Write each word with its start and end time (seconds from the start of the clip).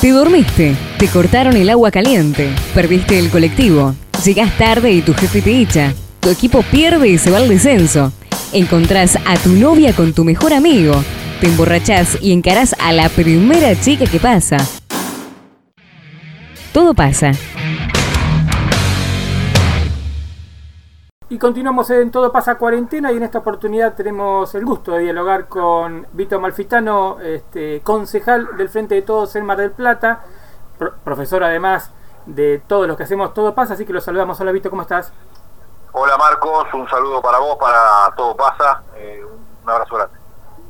Te 0.00 0.10
dormiste, 0.10 0.76
te 0.98 1.08
cortaron 1.08 1.56
el 1.56 1.70
agua 1.70 1.90
caliente, 1.90 2.50
perdiste 2.74 3.18
el 3.18 3.30
colectivo, 3.30 3.94
llegás 4.24 4.56
tarde 4.58 4.92
y 4.92 5.00
tu 5.00 5.14
jefe 5.14 5.40
te 5.40 5.58
echa, 5.58 5.94
tu 6.20 6.28
equipo 6.28 6.62
pierde 6.62 7.08
y 7.08 7.18
se 7.18 7.30
va 7.30 7.38
al 7.38 7.48
descenso, 7.48 8.12
encontrás 8.52 9.18
a 9.24 9.36
tu 9.36 9.50
novia 9.50 9.94
con 9.94 10.12
tu 10.12 10.22
mejor 10.22 10.52
amigo, 10.52 11.02
te 11.40 11.46
emborrachás 11.46 12.18
y 12.20 12.32
encarás 12.32 12.76
a 12.78 12.92
la 12.92 13.08
primera 13.08 13.78
chica 13.80 14.04
que 14.04 14.20
pasa. 14.20 14.58
Todo 16.72 16.92
pasa. 16.92 17.32
Y 21.28 21.38
continuamos 21.38 21.90
en 21.90 22.12
Todo 22.12 22.30
pasa 22.30 22.54
cuarentena 22.54 23.10
y 23.10 23.16
en 23.16 23.24
esta 23.24 23.38
oportunidad 23.38 23.94
tenemos 23.94 24.54
el 24.54 24.64
gusto 24.64 24.92
de 24.92 25.00
dialogar 25.00 25.48
con 25.48 26.06
Vito 26.12 26.40
Malfitano, 26.40 27.18
este, 27.20 27.80
concejal 27.80 28.56
del 28.56 28.68
Frente 28.68 28.94
de 28.94 29.02
Todos 29.02 29.34
en 29.34 29.44
Mar 29.44 29.56
del 29.56 29.72
Plata, 29.72 30.20
profesor 31.02 31.42
además 31.42 31.90
de 32.26 32.62
todos 32.68 32.86
los 32.86 32.96
que 32.96 33.02
hacemos 33.02 33.34
Todo 33.34 33.56
pasa, 33.56 33.74
así 33.74 33.84
que 33.84 33.92
lo 33.92 34.00
saludamos. 34.00 34.40
Hola 34.40 34.52
Vito, 34.52 34.70
¿cómo 34.70 34.82
estás? 34.82 35.12
Hola 35.90 36.16
Marcos, 36.16 36.68
un 36.74 36.88
saludo 36.88 37.20
para 37.20 37.40
vos, 37.40 37.56
para 37.58 38.14
Todo 38.16 38.36
pasa, 38.36 38.84
eh, 38.94 39.24
un 39.64 39.68
abrazo 39.68 39.96
grande. 39.96 40.16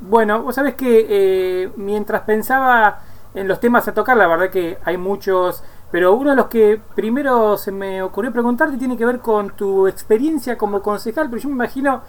Bueno, 0.01 0.41
vos 0.41 0.55
sabés 0.55 0.75
que 0.75 1.07
eh, 1.07 1.73
mientras 1.77 2.23
pensaba 2.23 3.01
en 3.35 3.47
los 3.47 3.61
temas 3.61 3.87
a 3.88 3.93
tocar, 3.93 4.16
la 4.16 4.27
verdad 4.27 4.49
que 4.49 4.79
hay 4.87 4.97
muchos 4.97 5.63
pero 5.91 6.15
uno 6.15 6.31
de 6.31 6.37
los 6.37 6.47
que 6.47 6.81
primero 6.95 7.57
se 7.57 7.73
me 7.73 8.03
ocurrió 8.03 8.33
preguntarte 8.33 8.77
tiene 8.77 8.97
que 8.97 9.07
ver 9.07 9.21
con 9.21 9.51
tu 9.51 9.87
experiencia 9.87 10.59
como 10.59 10.83
concejal, 10.83 11.31
pero 11.31 11.41
yo 11.41 11.49
me 11.49 11.55
imagino, 11.55 12.03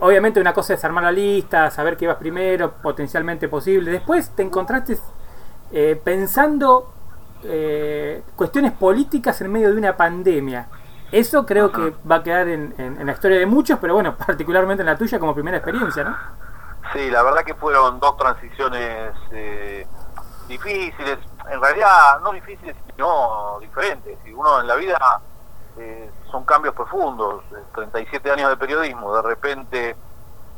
obviamente 0.00 0.40
una 0.40 0.52
cosa 0.52 0.74
es 0.74 0.84
armar 0.84 1.04
la 1.04 1.12
lista, 1.12 1.70
saber 1.70 1.96
qué 1.96 2.06
vas 2.06 2.16
primero, 2.16 2.72
potencialmente 2.82 3.48
posible. 3.48 3.90
Después 3.90 4.30
te 4.30 4.42
encontraste 4.42 4.98
eh, 5.72 6.00
pensando 6.02 6.92
eh, 7.42 8.22
cuestiones 8.34 8.72
políticas 8.72 9.40
en 9.40 9.52
medio 9.52 9.70
de 9.70 9.76
una 9.76 9.96
pandemia. 9.96 10.68
Eso 11.12 11.46
creo 11.46 11.70
que 11.70 11.94
va 12.10 12.16
a 12.16 12.22
quedar 12.22 12.48
en, 12.48 12.74
la 13.04 13.12
historia 13.12 13.38
de 13.38 13.46
muchos, 13.46 13.78
pero 13.78 13.94
bueno, 13.94 14.16
particularmente 14.26 14.82
en 14.82 14.86
la 14.86 14.96
tuya 14.96 15.18
como 15.18 15.34
primera 15.34 15.58
experiencia, 15.58 16.04
¿no? 16.04 16.16
Sí, 16.92 17.10
la 17.10 17.22
verdad 17.22 17.44
que 17.44 17.54
fueron 17.54 17.98
dos 17.98 18.16
transiciones 18.16 19.12
eh, 19.32 19.86
difíciles, 20.48 21.18
en 21.50 21.60
realidad 21.60 22.20
no 22.22 22.32
difíciles, 22.32 22.76
sino 22.96 23.58
diferentes. 23.60 24.18
Y 24.24 24.32
uno 24.32 24.60
en 24.60 24.66
la 24.66 24.74
vida 24.74 25.20
eh, 25.76 26.10
son 26.30 26.44
cambios 26.44 26.74
profundos, 26.74 27.44
37 27.74 28.30
años 28.30 28.48
de 28.50 28.56
periodismo, 28.56 29.14
de 29.14 29.22
repente, 29.22 29.96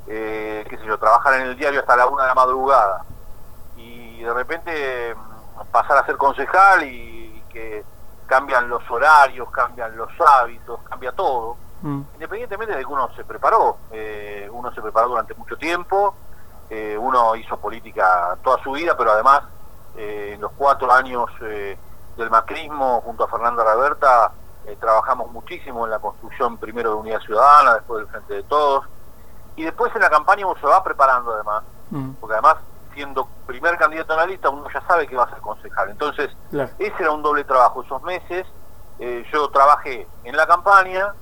eh, 0.06 0.64
qué 0.68 0.78
sé 0.78 0.86
yo, 0.86 0.98
trabajar 0.98 1.34
en 1.34 1.48
el 1.48 1.56
diario 1.56 1.80
hasta 1.80 1.96
la 1.96 2.06
una 2.06 2.22
de 2.22 2.28
la 2.28 2.34
madrugada 2.34 3.04
y 3.76 4.22
de 4.22 4.32
repente 4.32 5.14
mm, 5.14 5.70
pasar 5.70 5.98
a 5.98 6.06
ser 6.06 6.16
concejal 6.16 6.84
y, 6.84 7.26
que 7.50 7.82
cambian 8.26 8.68
los 8.68 8.88
horarios, 8.90 9.50
cambian 9.50 9.96
los 9.96 10.10
hábitos, 10.20 10.80
cambia 10.82 11.12
todo. 11.12 11.56
Mm. 11.80 12.02
Independientemente 12.14 12.74
de 12.74 12.80
que 12.80 12.92
uno 12.92 13.08
se 13.16 13.24
preparó, 13.24 13.78
eh, 13.90 14.48
uno 14.52 14.72
se 14.74 14.82
preparó 14.82 15.08
durante 15.08 15.34
mucho 15.34 15.56
tiempo, 15.56 16.14
uno 16.98 17.34
hizo 17.34 17.56
política 17.56 18.36
toda 18.42 18.62
su 18.62 18.72
vida, 18.72 18.94
pero 18.94 19.12
además 19.12 19.42
eh, 19.98 20.34
en 20.34 20.40
los 20.40 20.52
cuatro 20.52 20.92
años 20.92 21.28
eh, 21.40 21.76
del 22.18 22.30
macrismo, 22.30 23.00
junto 23.02 23.24
a 23.24 23.28
Fernanda 23.28 23.64
Raberta, 23.64 24.32
eh, 24.66 24.76
trabajamos 24.78 25.30
muchísimo 25.30 25.84
en 25.86 25.92
la 25.92 26.00
construcción 26.00 26.58
primero 26.58 26.90
de 26.90 26.96
Unidad 26.96 27.20
Ciudadana, 27.20 27.74
después 27.74 28.00
del 28.00 28.08
Frente 28.08 28.34
de 28.34 28.42
Todos, 28.42 28.84
y 29.56 29.64
después 29.64 29.94
en 29.94 30.02
la 30.02 30.10
campaña 30.10 30.46
uno 30.46 30.60
se 30.60 30.66
va 30.66 30.82
preparando 30.82 31.32
además, 31.32 31.62
mm. 31.90 32.10
porque 32.20 32.34
además 32.34 32.56
siendo 32.92 33.28
primer 33.46 33.78
candidato 33.78 34.12
en 34.12 34.18
la 34.18 34.26
lista 34.26 34.50
uno 34.50 34.66
ya 34.72 34.80
sabe 34.82 35.06
que 35.06 35.16
va 35.16 35.24
a 35.24 35.30
ser 35.30 35.38
concejal. 35.38 35.90
Entonces, 35.90 36.30
ese 36.78 36.94
era 36.98 37.12
un 37.12 37.22
doble 37.22 37.44
trabajo. 37.44 37.82
Esos 37.82 38.02
meses 38.02 38.44
yo 39.32 39.48
trabajé 39.50 40.08
en 40.24 40.36
la 40.36 40.46
campaña, 40.48 41.14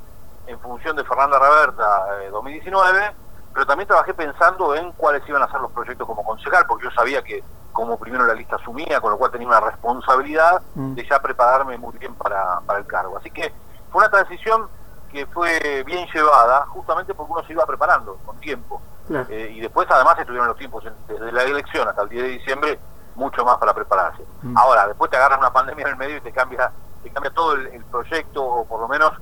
en 0.47 0.59
función 0.61 0.97
de 0.97 1.05
Fernanda 1.05 1.39
Raberta 1.39 2.07
2019, 2.31 3.13
pero 3.53 3.67
también 3.67 3.87
trabajé 3.87 4.15
pensando 4.15 4.75
en 4.75 4.93
cuáles 4.93 5.29
iban 5.29 5.43
a 5.43 5.51
ser 5.51 5.61
los 5.61 5.71
proyectos 5.73 6.07
como 6.07 6.25
concejal, 6.25 6.67
porque 6.67 6.85
yo 6.85 6.91
sabía 6.93 7.23
que 7.23 7.45
como 7.77 7.99
primero 7.99 8.25
la 8.25 8.33
lista 8.33 8.57
asumía, 8.57 9.03
con 9.03 9.11
lo 9.11 9.19
cual 9.19 9.31
tenía 9.31 9.47
una 9.47 9.61
responsabilidad 9.61 10.63
mm. 10.75 10.95
de 10.95 11.07
ya 11.07 11.21
prepararme 11.21 11.77
muy 11.77 11.93
bien 11.99 12.15
para, 12.15 12.63
el 12.75 12.87
cargo. 12.87 13.19
Así 13.19 13.31
que 13.31 13.53
fue 13.93 14.01
una 14.01 14.11
transición 14.11 14.67
que 15.13 15.27
fue 15.27 15.85
bien 15.85 16.09
llevada, 16.13 16.65
justamente 16.69 17.13
porque 17.13 17.33
uno 17.33 17.45
se 17.47 17.53
iba 17.53 17.67
preparando 17.67 18.17
con 18.25 18.41
tiempo. 18.41 18.81
Eh, 19.11 19.53
y 19.55 19.61
después 19.61 19.87
además 19.91 20.19
estuvieron 20.19 20.49
los 20.49 20.57
tiempos 20.57 20.85
desde 21.07 21.31
la 21.31 21.43
elección 21.43 21.87
hasta 21.87 22.03
el 22.03 22.09
10 22.09 22.23
de 22.23 22.29
diciembre 22.31 22.81
mucho 23.15 23.45
más 23.45 23.59
para 23.59 23.75
prepararse. 23.75 24.25
Mm. 24.41 24.57
Ahora, 24.57 24.89
después 24.89 25.11
te 25.11 25.19
agarras 25.19 25.39
una 25.39 25.53
pandemia 25.53 25.85
en 25.85 25.91
el 25.91 25.97
medio 25.97 26.17
y 26.17 26.21
te 26.23 26.33
cambia, 26.33 26.73
te 27.03 27.11
cambia 27.11 27.31
todo 27.31 27.53
el, 27.53 27.85
proyecto, 27.85 28.43
o 28.43 28.65
por 28.65 28.81
lo 28.81 28.89
menos 28.89 29.13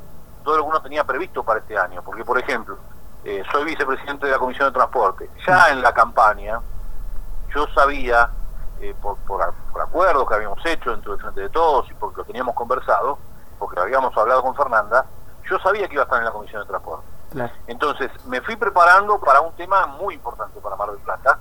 todo 0.44 0.58
lo 0.58 0.62
que 0.62 0.68
uno 0.68 0.80
tenía 0.80 1.02
previsto 1.02 1.42
para 1.42 1.58
este 1.58 1.76
año. 1.76 2.02
Porque, 2.02 2.24
por 2.24 2.38
ejemplo, 2.38 2.78
eh, 3.24 3.42
soy 3.50 3.64
vicepresidente 3.64 4.26
de 4.26 4.32
la 4.32 4.38
Comisión 4.38 4.68
de 4.68 4.74
Transporte. 4.74 5.28
Ya 5.44 5.66
mm. 5.66 5.72
en 5.72 5.82
la 5.82 5.92
campaña 5.92 6.60
yo 7.52 7.66
sabía 7.74 8.30
eh, 8.80 8.94
por, 9.00 9.16
por, 9.18 9.42
acuerdos 9.80 10.28
que 10.28 10.34
habíamos 10.34 10.64
hecho 10.66 10.90
dentro 10.90 11.12
del 11.12 11.20
Frente 11.20 11.40
de 11.42 11.48
Todos 11.48 11.90
y 11.90 11.94
porque 11.94 12.18
lo 12.18 12.24
teníamos 12.24 12.54
conversado, 12.54 13.18
porque 13.58 13.76
lo 13.76 13.82
habíamos 13.82 14.16
hablado 14.16 14.42
con 14.42 14.54
Fernanda, 14.54 15.06
yo 15.48 15.58
sabía 15.58 15.86
que 15.88 15.94
iba 15.94 16.02
a 16.02 16.04
estar 16.04 16.18
en 16.18 16.24
la 16.24 16.32
Comisión 16.32 16.62
de 16.62 16.68
Transporte. 16.68 17.06
Entonces 17.66 18.10
me 18.26 18.40
fui 18.40 18.54
preparando 18.56 19.18
para 19.18 19.40
un 19.40 19.52
tema 19.54 19.86
muy 19.86 20.14
importante 20.14 20.60
para 20.60 20.76
Mar 20.76 20.90
del 20.90 21.00
Plata 21.00 21.38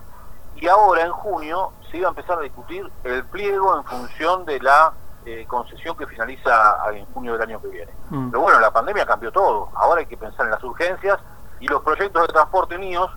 y 0.56 0.68
ahora 0.68 1.04
en 1.04 1.12
junio 1.12 1.72
se 1.92 1.98
iba 1.98 2.08
a 2.08 2.10
empezar 2.10 2.40
a 2.40 2.42
discutir 2.42 2.90
el 3.04 3.24
pliego 3.26 3.78
en 3.78 3.84
función 3.84 4.46
de 4.46 4.60
la 4.60 4.94
eh, 5.26 5.46
concesión 5.48 5.96
que 5.96 6.08
finaliza 6.08 6.78
en 6.94 7.06
junio 7.14 7.34
del 7.34 7.44
año 7.44 7.62
que 7.62 7.68
viene. 7.68 7.92
Mm. 8.10 8.32
Pero 8.32 8.42
bueno, 8.42 8.60
la 8.60 8.72
pandemia 8.72 9.06
cambió 9.06 9.32
todo, 9.32 9.70
ahora 9.76 10.00
hay 10.00 10.06
que 10.06 10.18
pensar 10.18 10.46
en 10.46 10.52
las 10.52 10.64
urgencias 10.64 11.20
y 11.60 11.68
los 11.68 11.82
proyectos 11.82 12.28
de 12.28 12.34
transporte 12.34 12.78
míos 12.78 13.10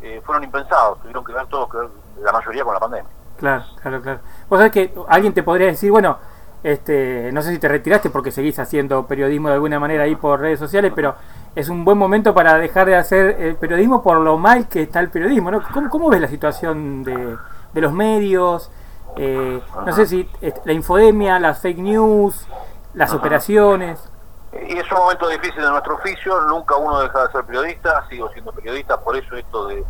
eh, 0.00 0.22
fueron 0.24 0.44
impensados, 0.44 0.98
tuvieron 1.00 1.24
que 1.24 1.32
ver 1.32 1.46
todos, 1.48 1.68
la 2.18 2.32
mayoría 2.32 2.64
con 2.64 2.74
la 2.74 2.80
pandemia. 2.80 3.10
Claro, 3.40 3.64
claro, 3.80 4.02
claro. 4.02 4.20
Vos 4.50 4.58
sabés 4.58 4.70
que 4.70 4.94
alguien 5.08 5.32
te 5.32 5.42
podría 5.42 5.68
decir, 5.68 5.90
bueno, 5.90 6.18
este, 6.62 7.32
no 7.32 7.40
sé 7.40 7.52
si 7.52 7.58
te 7.58 7.68
retiraste 7.68 8.10
porque 8.10 8.30
seguís 8.30 8.58
haciendo 8.58 9.06
periodismo 9.06 9.48
de 9.48 9.54
alguna 9.54 9.80
manera 9.80 10.04
ahí 10.04 10.14
por 10.14 10.40
redes 10.40 10.58
sociales, 10.58 10.92
pero 10.94 11.14
es 11.54 11.70
un 11.70 11.82
buen 11.82 11.96
momento 11.96 12.34
para 12.34 12.56
dejar 12.58 12.86
de 12.86 12.96
hacer 12.96 13.40
el 13.40 13.56
periodismo 13.56 14.02
por 14.02 14.18
lo 14.18 14.36
mal 14.36 14.68
que 14.68 14.82
está 14.82 15.00
el 15.00 15.08
periodismo, 15.08 15.50
¿no? 15.50 15.62
¿Cómo, 15.88 16.10
ves 16.10 16.20
la 16.20 16.28
situación 16.28 17.02
de, 17.02 17.38
los 17.72 17.92
medios? 17.94 18.70
Eh, 19.16 19.58
no 19.86 19.92
sé 19.94 20.04
si 20.04 20.28
la 20.66 20.74
infodemia, 20.74 21.38
las 21.38 21.62
fake 21.62 21.78
news, 21.78 22.46
las 22.92 23.14
operaciones. 23.14 24.06
Y 24.52 24.76
es 24.76 24.92
un 24.92 24.98
momento 24.98 25.28
difícil 25.28 25.62
de 25.62 25.70
nuestro 25.70 25.94
oficio, 25.94 26.42
nunca 26.42 26.76
uno 26.76 27.00
deja 27.00 27.26
de 27.26 27.32
ser 27.32 27.44
periodista, 27.44 28.06
sigo 28.10 28.28
siendo 28.32 28.52
periodista, 28.52 29.00
por 29.00 29.16
eso 29.16 29.34
esto 29.34 29.68
de 29.68 29.82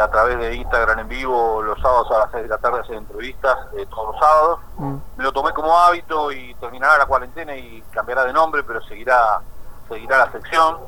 a 0.00 0.10
través 0.10 0.38
de 0.38 0.54
Instagram 0.56 1.00
en 1.00 1.08
vivo 1.08 1.62
los 1.62 1.80
sábados 1.80 2.10
a 2.10 2.18
las 2.18 2.30
6 2.32 2.42
de 2.42 2.48
la 2.48 2.58
tarde 2.58 2.80
hacer 2.80 2.96
entrevistas 2.96 3.56
eh, 3.76 3.86
todos 3.88 4.12
los 4.12 4.20
sábados. 4.20 4.60
Mm. 4.76 4.96
Me 5.16 5.24
lo 5.24 5.32
tomé 5.32 5.52
como 5.52 5.76
hábito 5.76 6.30
y 6.32 6.54
terminará 6.54 6.98
la 6.98 7.06
cuarentena 7.06 7.56
y 7.56 7.82
cambiará 7.90 8.24
de 8.24 8.32
nombre, 8.32 8.62
pero 8.62 8.82
seguirá 8.82 9.40
seguirá 9.88 10.18
la 10.18 10.32
sección. 10.32 10.78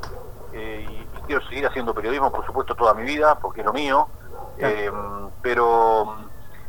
Eh, 0.52 0.86
y, 0.88 1.08
quiero 1.26 1.40
seguir 1.46 1.66
haciendo 1.66 1.94
periodismo, 1.94 2.32
por 2.32 2.44
supuesto, 2.44 2.74
toda 2.74 2.94
mi 2.94 3.04
vida, 3.04 3.36
porque 3.36 3.60
es 3.60 3.66
lo 3.66 3.72
mío. 3.72 4.08
Eh, 4.58 4.90
pero 5.40 6.16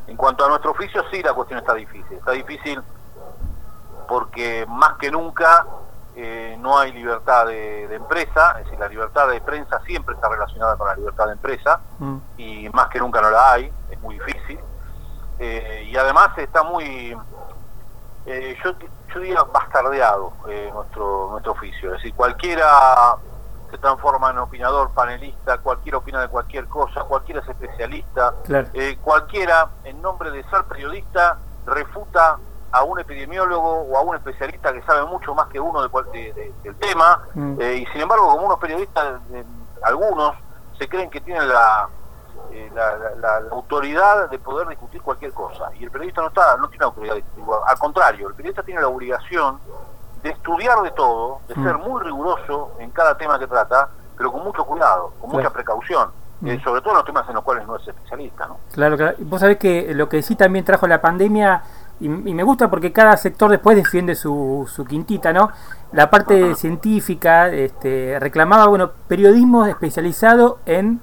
en 0.08 0.16
cuanto 0.16 0.46
a 0.46 0.50
nuestro 0.50 0.72
oficio, 0.72 1.04
sí, 1.12 1.22
la 1.24 1.34
cuestión 1.34 1.60
está 1.60 1.74
difícil. 1.74 2.18
Está 2.18 2.32
difícil 2.32 2.82
porque 4.08 4.66
más 4.68 4.98
que 4.98 5.12
nunca 5.12 5.66
eh, 6.16 6.56
no 6.60 6.78
hay 6.78 6.92
libertad 6.92 7.48
de, 7.48 7.86
empresa, 7.94 8.52
es 8.60 8.66
decir, 8.66 8.80
la 8.80 8.88
libertad 8.88 9.28
de 9.30 9.42
prensa 9.42 9.80
siempre 9.82 10.14
está 10.14 10.30
relacionada 10.30 10.76
con 10.78 10.88
la 10.88 10.96
libertad 10.96 11.26
de 11.26 11.34
empresa 11.34 11.80
mm. 11.98 12.18
y 12.38 12.70
más 12.70 12.88
que 12.90 13.00
nunca 13.00 13.22
no 13.22 13.32
la 13.32 13.54
hay, 13.54 13.72
es 13.90 14.00
muy 14.02 14.20
difícil. 14.20 14.60
Eh, 15.40 15.90
y 15.92 15.98
además 15.98 16.38
está 16.38 16.62
muy, 16.64 17.18
eh, 18.28 18.56
yo, 18.64 18.74
yo 19.14 19.20
diría, 19.20 19.44
bastardeado 19.44 20.34
nuestro, 20.74 21.30
nuestro 21.32 21.52
oficio, 21.54 21.90
es 21.90 21.98
decir, 21.98 22.14
cualquiera 22.14 23.16
se 23.72 23.80
transforma 23.80 24.30
en 24.30 24.38
opinador, 24.38 24.92
panelista, 24.92 25.58
cualquiera 25.58 25.98
opina 25.98 26.22
de 26.22 26.28
cualquier 26.28 26.68
cosa, 26.68 27.06
cualquiera 27.06 27.42
es 27.42 27.50
especialista, 27.50 28.36
cualquiera 29.02 29.70
en 29.84 30.00
nombre 30.00 30.30
de 30.30 30.44
ser 30.44 30.64
periodista 30.66 31.40
refuta 31.66 32.38
a 32.74 32.84
un 32.84 33.00
epidemiólogo 33.00 33.84
o 33.84 33.98
a 33.98 34.02
un 34.02 34.16
especialista 34.16 34.74
que 34.74 34.82
sabe 34.82 35.06
mucho 35.06 35.36
más 35.36 35.48
que 35.48 35.60
uno 35.60 35.84
de, 35.84 36.52
del 36.64 36.76
tema, 36.78 37.22
mm. 37.36 37.62
eh, 37.62 37.76
y 37.76 37.86
sin 37.88 38.02
embargo, 38.02 38.28
como 38.28 38.48
unos 38.48 38.60
periodistas, 38.60 39.22
eh, 39.32 39.44
algunos, 39.84 40.36
se 40.80 40.90
creen 40.90 41.08
que 41.12 41.22
tienen 41.22 41.44
eh, 41.44 42.72
la, 42.74 42.98
la, 43.22 43.38
autoridad 43.52 44.28
de 44.28 44.40
poder 44.40 44.68
discutir 44.70 45.04
cualquier 45.04 45.32
cosa, 45.34 45.70
y 45.80 45.84
el 45.84 45.92
periodista 45.92 46.22
no, 46.22 46.30
está, 46.30 46.58
no 46.58 46.68
tiene 46.68 46.86
autoridad 46.86 47.14
de 47.14 47.22
discutir, 47.22 47.46
al 47.68 47.78
contrario, 47.78 48.28
el 48.30 48.34
periodista 48.34 48.64
tiene 48.64 48.82
la 48.82 48.88
obligación 48.88 49.60
de 50.24 50.32
estudiar 50.32 50.82
de 50.82 50.92
todo, 50.92 51.42
de 51.48 51.54
ser 51.54 51.78
mm. 51.78 51.82
muy 51.82 52.02
riguroso 52.02 52.72
en 52.80 52.90
cada 52.90 53.16
tema 53.16 53.38
que 53.38 53.46
trata, 53.46 53.90
pero 54.18 54.32
con 54.32 54.44
mucho 54.44 54.66
cuidado, 54.66 55.14
con 55.22 55.30
mucha 55.30 55.52
precaución. 55.52 56.10
Mm. 56.42 56.62
sobre 56.62 56.82
todo 56.82 56.90
en 56.92 56.98
los 56.98 57.06
temas 57.06 57.30
en 57.30 57.36
los 57.36 57.44
cuales 57.44 57.66
no 57.66 57.78
es 57.78 57.88
especialista. 57.88 58.48
¿no? 58.48 58.58
Claro, 58.74 58.98
claro. 58.98 59.16
Vos 59.20 59.40
sabés 59.40 59.58
que 59.58 59.94
lo 59.94 60.10
que 60.10 60.22
sí 60.22 60.36
también 60.36 60.66
trajo 60.66 60.88
la 60.88 61.00
pandemia 61.00 61.64
y, 62.04 62.10
me 62.10 62.44
gusta 62.44 62.70
porque 62.70 62.92
cada 62.92 63.16
sector 63.18 63.50
después 63.50 63.78
defiende 63.78 64.16
su, 64.16 64.70
su 64.70 64.86
quintita, 64.86 65.32
¿no? 65.32 65.50
La 65.92 66.10
parte 66.10 66.56
científica 66.56 67.50
este, 67.50 68.18
reclamaba, 68.20 68.68
bueno, 68.68 68.92
periodismo 69.08 69.66
especializado 69.66 70.60
en 70.66 71.00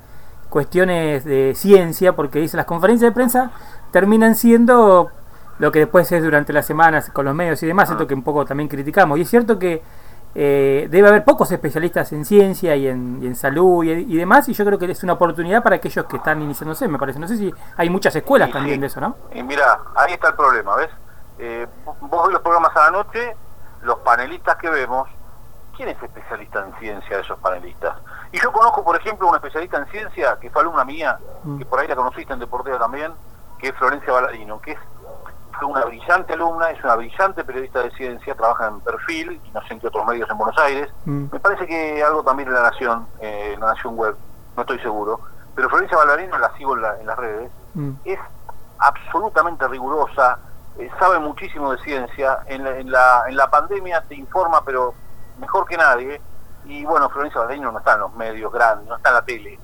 cuestiones 0.50 1.24
de 1.24 1.54
ciencia, 1.54 2.14
porque 2.14 2.40
dice 2.40 2.56
las 2.56 2.66
conferencias 2.66 3.10
de 3.10 3.14
prensa 3.14 3.50
terminan 3.92 4.34
siendo 4.34 5.10
lo 5.58 5.72
que 5.72 5.80
después 5.80 6.10
es 6.12 6.22
durante 6.22 6.52
las 6.52 6.66
semanas 6.66 7.10
con 7.10 7.24
los 7.24 7.34
medios 7.34 7.62
y 7.62 7.66
demás, 7.66 7.90
esto 7.90 8.06
que 8.06 8.14
un 8.14 8.22
poco 8.22 8.44
también 8.44 8.68
criticamos. 8.68 9.18
Y 9.18 9.22
es 9.22 9.30
cierto 9.30 9.58
que 9.58 9.82
eh, 10.34 10.86
debe 10.90 11.08
haber 11.08 11.24
pocos 11.24 11.50
especialistas 11.50 12.12
en 12.12 12.24
ciencia 12.24 12.76
y 12.76 12.86
en, 12.86 13.34
salud 13.34 13.84
y, 13.84 14.16
demás, 14.16 14.48
y 14.48 14.52
yo 14.52 14.64
creo 14.64 14.78
que 14.78 14.90
es 14.90 15.02
una 15.02 15.14
oportunidad 15.14 15.62
para 15.62 15.76
aquellos 15.76 16.06
que 16.06 16.16
están 16.16 16.40
iniciándose, 16.42 16.86
me 16.88 16.98
parece. 16.98 17.18
No 17.18 17.26
sé 17.26 17.36
si 17.36 17.52
hay 17.76 17.90
muchas 17.90 18.14
escuelas 18.14 18.50
también 18.50 18.80
de 18.80 18.86
eso, 18.86 19.00
¿no? 19.00 19.16
Y 19.32 19.42
mira, 19.42 19.80
ahí 19.96 20.12
está 20.12 20.28
el 20.28 20.34
problema, 20.34 20.76
¿ves? 20.76 20.90
Eh, 21.38 21.66
vos 21.84 22.24
ves 22.26 22.32
los 22.32 22.42
programas 22.42 22.76
a 22.76 22.84
la 22.84 22.90
noche, 22.90 23.36
los 23.82 23.98
panelistas 24.00 24.56
que 24.56 24.70
vemos, 24.70 25.08
¿quién 25.76 25.88
es 25.88 26.02
especialista 26.02 26.64
en 26.64 26.78
ciencia 26.78 27.16
de 27.16 27.22
esos 27.22 27.38
panelistas? 27.38 27.96
Y 28.30 28.40
yo 28.40 28.52
conozco, 28.52 28.84
por 28.84 28.96
ejemplo, 28.96 29.26
una 29.26 29.38
especialista 29.38 29.78
en 29.78 29.86
ciencia, 29.86 30.38
que 30.40 30.50
fue 30.50 30.62
alumna 30.62 30.84
mía, 30.84 31.18
mm. 31.42 31.58
que 31.58 31.64
por 31.64 31.80
ahí 31.80 31.88
la 31.88 31.96
conociste 31.96 32.32
en 32.32 32.38
Deportiva 32.38 32.78
también, 32.78 33.12
que 33.58 33.68
es 33.68 33.74
Florencia 33.74 34.12
Baladino, 34.12 34.60
que 34.60 34.72
es 34.72 34.78
una 35.66 35.84
brillante 35.84 36.32
alumna, 36.32 36.70
es 36.70 36.82
una 36.82 36.96
brillante 36.96 37.44
periodista 37.44 37.82
de 37.82 37.90
ciencia, 37.92 38.34
trabaja 38.34 38.68
en 38.68 38.80
Perfil 38.80 39.40
y 39.44 39.50
no 39.50 39.60
sé 39.62 39.74
en 39.74 39.80
qué 39.80 39.88
otros 39.88 40.06
medios 40.06 40.28
en 40.30 40.38
Buenos 40.38 40.58
Aires. 40.58 40.88
Mm. 41.04 41.26
Me 41.32 41.40
parece 41.40 41.66
que 41.66 42.02
algo 42.02 42.22
también 42.22 42.48
en 42.48 42.54
La 42.54 42.62
Nación, 42.62 43.06
eh, 43.20 43.56
La 43.58 43.74
Nación 43.74 43.96
Web, 43.96 44.16
no 44.56 44.62
estoy 44.62 44.78
seguro. 44.80 45.20
Pero 45.54 45.68
Florencia 45.68 45.96
Ballarino, 45.96 46.38
la 46.38 46.52
sigo 46.56 46.76
en, 46.76 47.06
las 47.06 47.18
redes, 47.18 47.50
mm. 47.74 47.90
es 48.04 48.18
absolutamente 48.78 49.66
rigurosa, 49.68 50.38
eh, 50.78 50.90
sabe 50.98 51.18
muchísimo 51.18 51.72
de 51.72 51.82
ciencia. 51.82 52.40
En 52.46 52.64
la, 52.90 53.24
en, 53.28 53.36
la, 53.36 53.50
pandemia 53.50 54.02
te 54.08 54.14
informa, 54.14 54.64
pero 54.64 54.94
mejor 55.38 55.66
que 55.66 55.76
nadie. 55.76 56.20
Y 56.64 56.84
bueno, 56.84 57.08
Florencia 57.10 57.40
Ballarino 57.40 57.72
no 57.72 57.78
está 57.78 57.94
en 57.94 58.00
los 58.00 58.14
medios 58.14 58.52
grandes, 58.52 58.88
no 58.88 58.96
está 58.96 59.08
en 59.10 59.14
la 59.14 59.22
tele. 59.22 59.58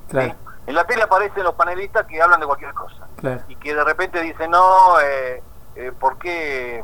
En 0.67 0.75
la 0.75 0.85
tele 0.85 1.03
aparecen 1.03 1.45
los 1.45 1.55
panelistas 1.55 2.05
que 2.07 2.21
hablan 2.21 2.41
de 2.41 2.47
cualquier 2.47 2.75
cosa. 2.75 3.07
Y 3.49 3.57
que 3.57 3.75
de 3.75 3.85
repente 3.85 4.21
dicen, 4.21 4.51
no, 4.51 5.01
eh, 5.01 5.43
eh, 5.77 5.93
por 5.99 6.19
qué 6.19 6.83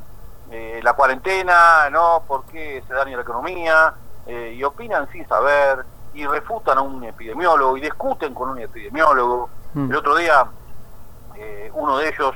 eh, 0.51 0.81
la 0.83 0.93
cuarentena, 0.93 1.89
¿no? 1.91 2.23
por 2.29 2.45
qué 2.45 2.83
se 2.87 2.93
daña 2.93 3.17
la 3.17 3.23
economía, 3.23 3.95
eh, 4.27 4.55
y 4.57 4.63
opinan 4.63 5.11
sin 5.11 5.27
saber, 5.27 5.85
y 6.13 6.27
refutan 6.27 6.77
a 6.77 6.83
un 6.83 7.03
epidemiólogo, 7.03 7.77
y 7.79 7.81
discuten 7.81 8.35
con 8.35 8.51
un 8.51 8.59
epidemiólogo. 8.59 9.49
Mm. 9.73 9.91
El 9.91 9.97
otro 9.97 10.17
día, 10.17 10.47
uno 11.73 11.99
de 11.99 12.09
ellos, 12.09 12.35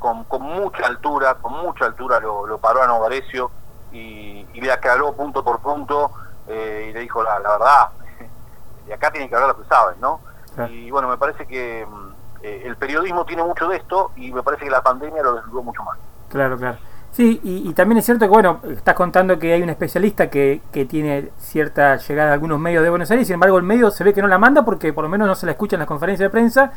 con, 0.00 0.24
con, 0.24 0.42
mucha 0.42 0.86
altura, 0.86 1.36
con 1.36 1.52
mucha 1.52 1.86
altura 1.86 2.18
lo, 2.18 2.58
paró 2.58 2.82
a 2.82 2.86
Novarecio 2.86 3.50
y, 3.92 4.44
le 4.52 4.72
aclaró 4.72 5.12
punto 5.12 5.44
por 5.44 5.60
punto, 5.60 6.10
y 6.48 6.92
le 6.92 7.00
dijo 7.00 7.22
la, 7.22 7.38
la 7.38 7.50
verdad, 7.52 7.88
y 8.88 8.92
acá 8.92 9.10
tienen 9.12 9.28
que 9.28 9.36
hablar 9.36 9.50
lo 9.50 9.62
que 9.62 9.68
saben, 9.68 10.00
¿no? 10.00 10.20
Y 10.68 10.90
bueno, 10.90 11.08
me 11.08 11.18
parece 11.18 11.46
que 11.46 11.86
mm, 11.86 12.15
eh, 12.42 12.62
el 12.64 12.76
periodismo 12.76 13.24
tiene 13.24 13.42
mucho 13.42 13.68
de 13.68 13.76
esto 13.76 14.10
y 14.16 14.32
me 14.32 14.42
parece 14.42 14.64
que 14.64 14.70
la 14.70 14.82
pandemia 14.82 15.22
lo 15.22 15.34
desnudó 15.34 15.62
mucho 15.62 15.82
más. 15.82 15.98
Claro, 16.28 16.56
claro. 16.56 16.78
Sí, 17.12 17.40
y, 17.42 17.72
también 17.72 17.96
es 17.96 18.04
cierto 18.04 18.26
que, 18.26 18.30
bueno, 18.30 18.60
estás 18.68 18.94
contando 18.94 19.38
que 19.38 19.50
hay 19.50 19.62
un 19.62 19.70
especialista 19.70 20.28
que, 20.28 20.60
que, 20.70 20.84
tiene 20.84 21.30
cierta 21.38 21.96
llegada 21.96 22.30
a 22.30 22.34
algunos 22.34 22.60
medios 22.60 22.82
de 22.82 22.90
Buenos 22.90 23.10
Aires, 23.10 23.26
sin 23.26 23.34
embargo 23.34 23.56
el 23.56 23.62
medio 23.62 23.90
se 23.90 24.04
ve 24.04 24.12
que 24.12 24.20
no 24.20 24.28
la 24.28 24.36
manda 24.36 24.66
porque 24.66 24.92
por 24.92 25.02
lo 25.02 25.08
menos 25.08 25.26
no 25.26 25.34
se 25.34 25.46
la 25.46 25.52
escucha 25.52 25.76
en 25.76 25.80
las 25.80 25.88
conferencias 25.88 26.26
de 26.26 26.30
prensa. 26.30 26.72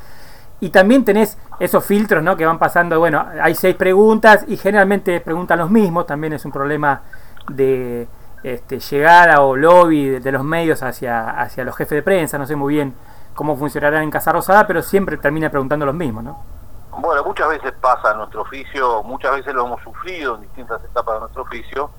Y 0.62 0.70
también 0.70 1.04
tenés 1.04 1.38
esos 1.60 1.84
filtros, 1.84 2.24
¿no? 2.24 2.38
Que 2.38 2.46
van 2.46 2.58
pasando, 2.58 3.00
bueno, 3.00 3.26
hay 3.42 3.54
seis 3.54 3.76
preguntas 3.76 4.46
y 4.48 4.56
generalmente 4.56 5.20
preguntan 5.20 5.60
los 5.60 5.70
mismos, 5.70 6.06
también 6.06 6.32
es 6.32 6.46
un 6.46 6.54
problema 6.54 7.02
de 7.50 8.08
este, 8.42 8.80
llegada 8.80 9.42
o 9.42 9.58
lobby 9.58 10.08
de, 10.08 10.20
de 10.22 10.32
los 10.32 10.46
medios 10.46 10.84
hacia, 10.84 11.32
hacia 11.32 11.66
los 11.66 11.76
jefes 11.76 11.98
de 11.98 12.02
prensa, 12.02 12.38
no 12.38 12.46
sé 12.46 12.56
muy 12.56 12.76
bien 12.76 12.94
cómo 13.40 13.56
funcionará 13.56 14.04
en 14.04 14.12
Casa 14.12 14.34
Rosada, 14.34 14.68
pero 14.68 14.82
siempre 14.82 15.16
termina 15.16 15.50
preguntando 15.50 15.86
lo 15.86 15.94
mismo, 15.94 16.22
¿no? 16.22 16.44
Bueno, 16.92 17.24
muchas 17.24 17.48
veces 17.48 17.72
pasa 17.80 18.12
en 18.12 18.18
nuestro 18.18 18.42
oficio, 18.42 19.02
muchas 19.04 19.32
veces 19.32 19.54
lo 19.54 19.66
hemos 19.66 19.82
sufrido 19.82 20.36
en 20.36 20.42
distintas 20.42 20.84
etapas 20.84 21.14
de 21.14 21.20
nuestro 21.22 21.44
oficio, 21.44 21.90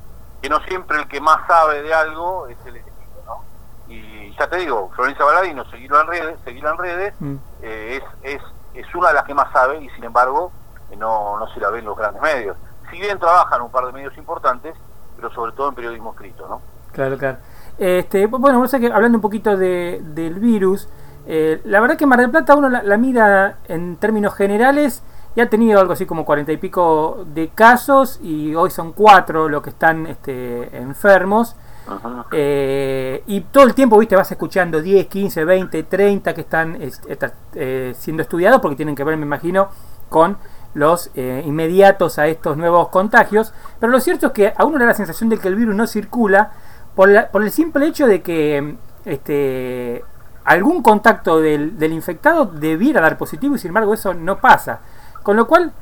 que 0.43 0.51
no 0.51 0.61
siempre 0.69 0.99
el 0.99 1.09
que 1.09 1.19
más 1.19 1.39
sabe 1.47 1.81
de 1.81 1.95
algo 1.95 2.47
es 2.47 2.59
el 2.67 2.77
elegido, 2.77 2.93
¿no? 3.25 3.43
Y 3.89 4.37
ya 4.37 4.51
te 4.51 4.59
digo, 4.59 4.91
Florencia 4.95 5.25
Baladino, 5.25 5.65
seguirlo 5.71 6.03
en 6.03 6.07
redes, 6.09 6.41
seguirlo 6.45 6.73
en 6.73 6.77
redes, 6.77 7.15
mm. 7.19 7.35
eh, 7.63 8.03
es, 8.23 8.35
es, 8.35 8.43
es 8.75 8.95
una 8.95 9.09
de 9.09 9.15
las 9.15 9.25
que 9.25 9.33
más 9.33 9.51
sabe 9.51 9.83
y 9.83 9.89
sin 9.89 10.05
embargo 10.05 10.53
eh, 10.91 10.97
no, 10.97 11.39
no 11.39 11.49
se 11.55 11.61
la 11.61 11.71
ven 11.71 11.87
los 11.87 11.97
grandes 11.97 12.21
medios. 12.21 12.59
Si 12.91 13.01
bien 13.01 13.19
trabajan 13.19 13.63
un 13.63 13.71
par 13.71 13.87
de 13.87 13.93
medios 13.93 14.15
importantes, 14.19 14.75
pero 15.17 15.33
sobre 15.33 15.53
todo 15.53 15.71
en 15.71 15.75
periodismo 15.75 16.11
escrito, 16.11 16.47
¿no? 16.47 16.61
Claro, 16.93 17.17
claro. 17.17 17.39
Este, 17.79 18.27
bueno, 18.27 18.63
que 18.69 18.93
hablando 18.93 19.17
un 19.17 19.23
poquito 19.23 19.57
de, 19.57 20.03
del 20.03 20.39
virus, 20.39 20.87
eh, 21.27 21.61
la 21.65 21.81
verdad 21.81 21.97
que 21.97 22.07
Mar 22.07 22.21
del 22.21 22.31
Plata 22.31 22.55
uno 22.57 22.69
la, 22.69 22.97
mira 22.97 23.59
en 23.69 23.97
términos 23.97 24.35
generales 24.35 25.03
y 25.37 25.41
ha 25.41 25.49
tenido 25.49 25.81
algo 25.81 25.93
así 25.93 26.07
como 26.07 26.25
cuarenta 26.25 26.53
y 26.53 26.57
pico 26.57 27.25
de 27.35 27.49
casos 27.49 28.19
y 28.23 28.55
hoy 28.55 28.71
son 28.71 28.93
cuatro 28.93 29.49
los 29.49 29.63
que 29.63 29.71
están 29.71 30.07
este, 30.07 30.77
enfermos. 30.77 31.57
Eh, 32.31 33.23
y 33.27 33.41
todo 33.43 33.65
el 33.65 33.75
tiempo, 33.75 33.99
viste, 33.99 34.15
vas 34.15 34.31
escuchando 34.31 34.81
10, 34.81 35.07
15, 35.07 35.45
20, 35.45 35.83
30 35.85 36.35
que 36.35 36.41
están 36.41 36.79
eh, 37.55 37.95
siendo 37.99 38.23
estudiados 38.23 38.61
porque 38.61 38.77
tienen 38.77 38.95
que 38.95 39.05
ver, 39.05 39.17
me 39.17 39.27
imagino, 39.27 39.69
con 40.09 40.37
los 40.75 41.11
inmediatos 41.17 42.19
a 42.19 42.29
estos 42.29 42.57
nuevos 42.57 42.89
contagios. 42.89 43.53
Pero 43.81 43.91
lo 43.91 44.01
cierto 44.01 44.29
es 44.29 44.33
que 44.33 44.53
a 44.57 44.65
uno 44.65 44.79
le 44.79 44.85
da 44.85 44.91
la 44.91 44.97
sensación 44.97 45.29
de 45.29 45.39
que 45.39 45.49
el 45.49 45.57
virus 45.57 45.75
no 45.75 45.87
circula 45.87 46.53
por, 46.95 47.11
por 47.31 47.43
el 47.43 47.51
simple 47.51 47.87
hecho 47.87 48.07
de 48.07 48.23
que 48.23 48.77
este, 49.05 50.05
algún 50.51 50.83
contacto 50.83 51.41
del, 51.41 51.79
del, 51.79 51.93
infectado 51.93 52.45
debiera 52.45 53.01
dar 53.01 53.17
positivo 53.17 53.55
y 53.55 53.59
sin 53.59 53.69
embargo 53.69 53.95
eso 53.95 54.15
no 54.15 54.39
pasa. 54.39 54.81
Con 55.23 55.37
lo 55.37 55.47
cual, 55.47 55.73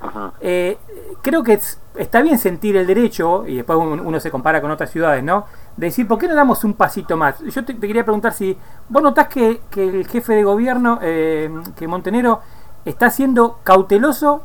eh, 0.40 0.78
creo 1.22 1.44
que 1.44 1.60
está 1.94 2.22
bien 2.22 2.38
sentir 2.38 2.76
el 2.76 2.86
derecho, 2.86 3.46
y 3.46 3.56
después 3.56 3.78
uno, 3.78 4.20
se 4.20 4.30
compara 4.30 4.60
con 4.60 4.70
otras 4.70 4.90
ciudades, 4.90 5.22
¿no? 5.22 5.46
De 5.76 5.86
decir, 5.86 6.08
¿por 6.08 6.18
qué 6.18 6.26
no 6.26 6.34
damos 6.34 6.64
un 6.64 6.74
pasito 6.74 7.16
más? 7.16 7.38
Yo 7.40 7.64
te, 7.64 7.76
quería 7.78 8.04
preguntar 8.04 8.32
si 8.32 8.58
vos 8.88 9.02
notás 9.02 9.28
que, 9.28 9.60
que 9.70 9.88
el 9.88 10.08
jefe 10.08 10.34
de 10.34 10.42
gobierno, 10.42 10.98
eh, 11.02 11.50
que 11.76 11.86
Montenegro, 11.86 12.40
está 12.84 13.10
siendo 13.10 13.60
cauteloso, 13.62 14.42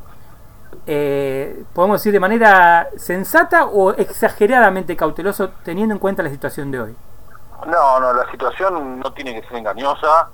eh, 0.85 1.63
podemos 1.73 1.99
decir 1.99 2.13
de 2.13 2.19
manera 2.19 2.87
sensata 2.95 3.65
o 3.65 3.93
exageradamente 3.93 4.95
cauteloso 4.95 5.49
teniendo 5.63 5.95
en 5.95 5.99
cuenta 5.99 6.21
la 6.21 6.29
situación 6.29 6.69
de 6.69 6.81
hoy. 6.81 6.95
No, 7.65 7.99
no, 7.99 8.13
la 8.13 8.29
situación 8.31 8.99
no 8.99 9.13
tiene 9.13 9.39
que 9.39 9.47
ser 9.47 9.57
engañosa. 9.57 10.29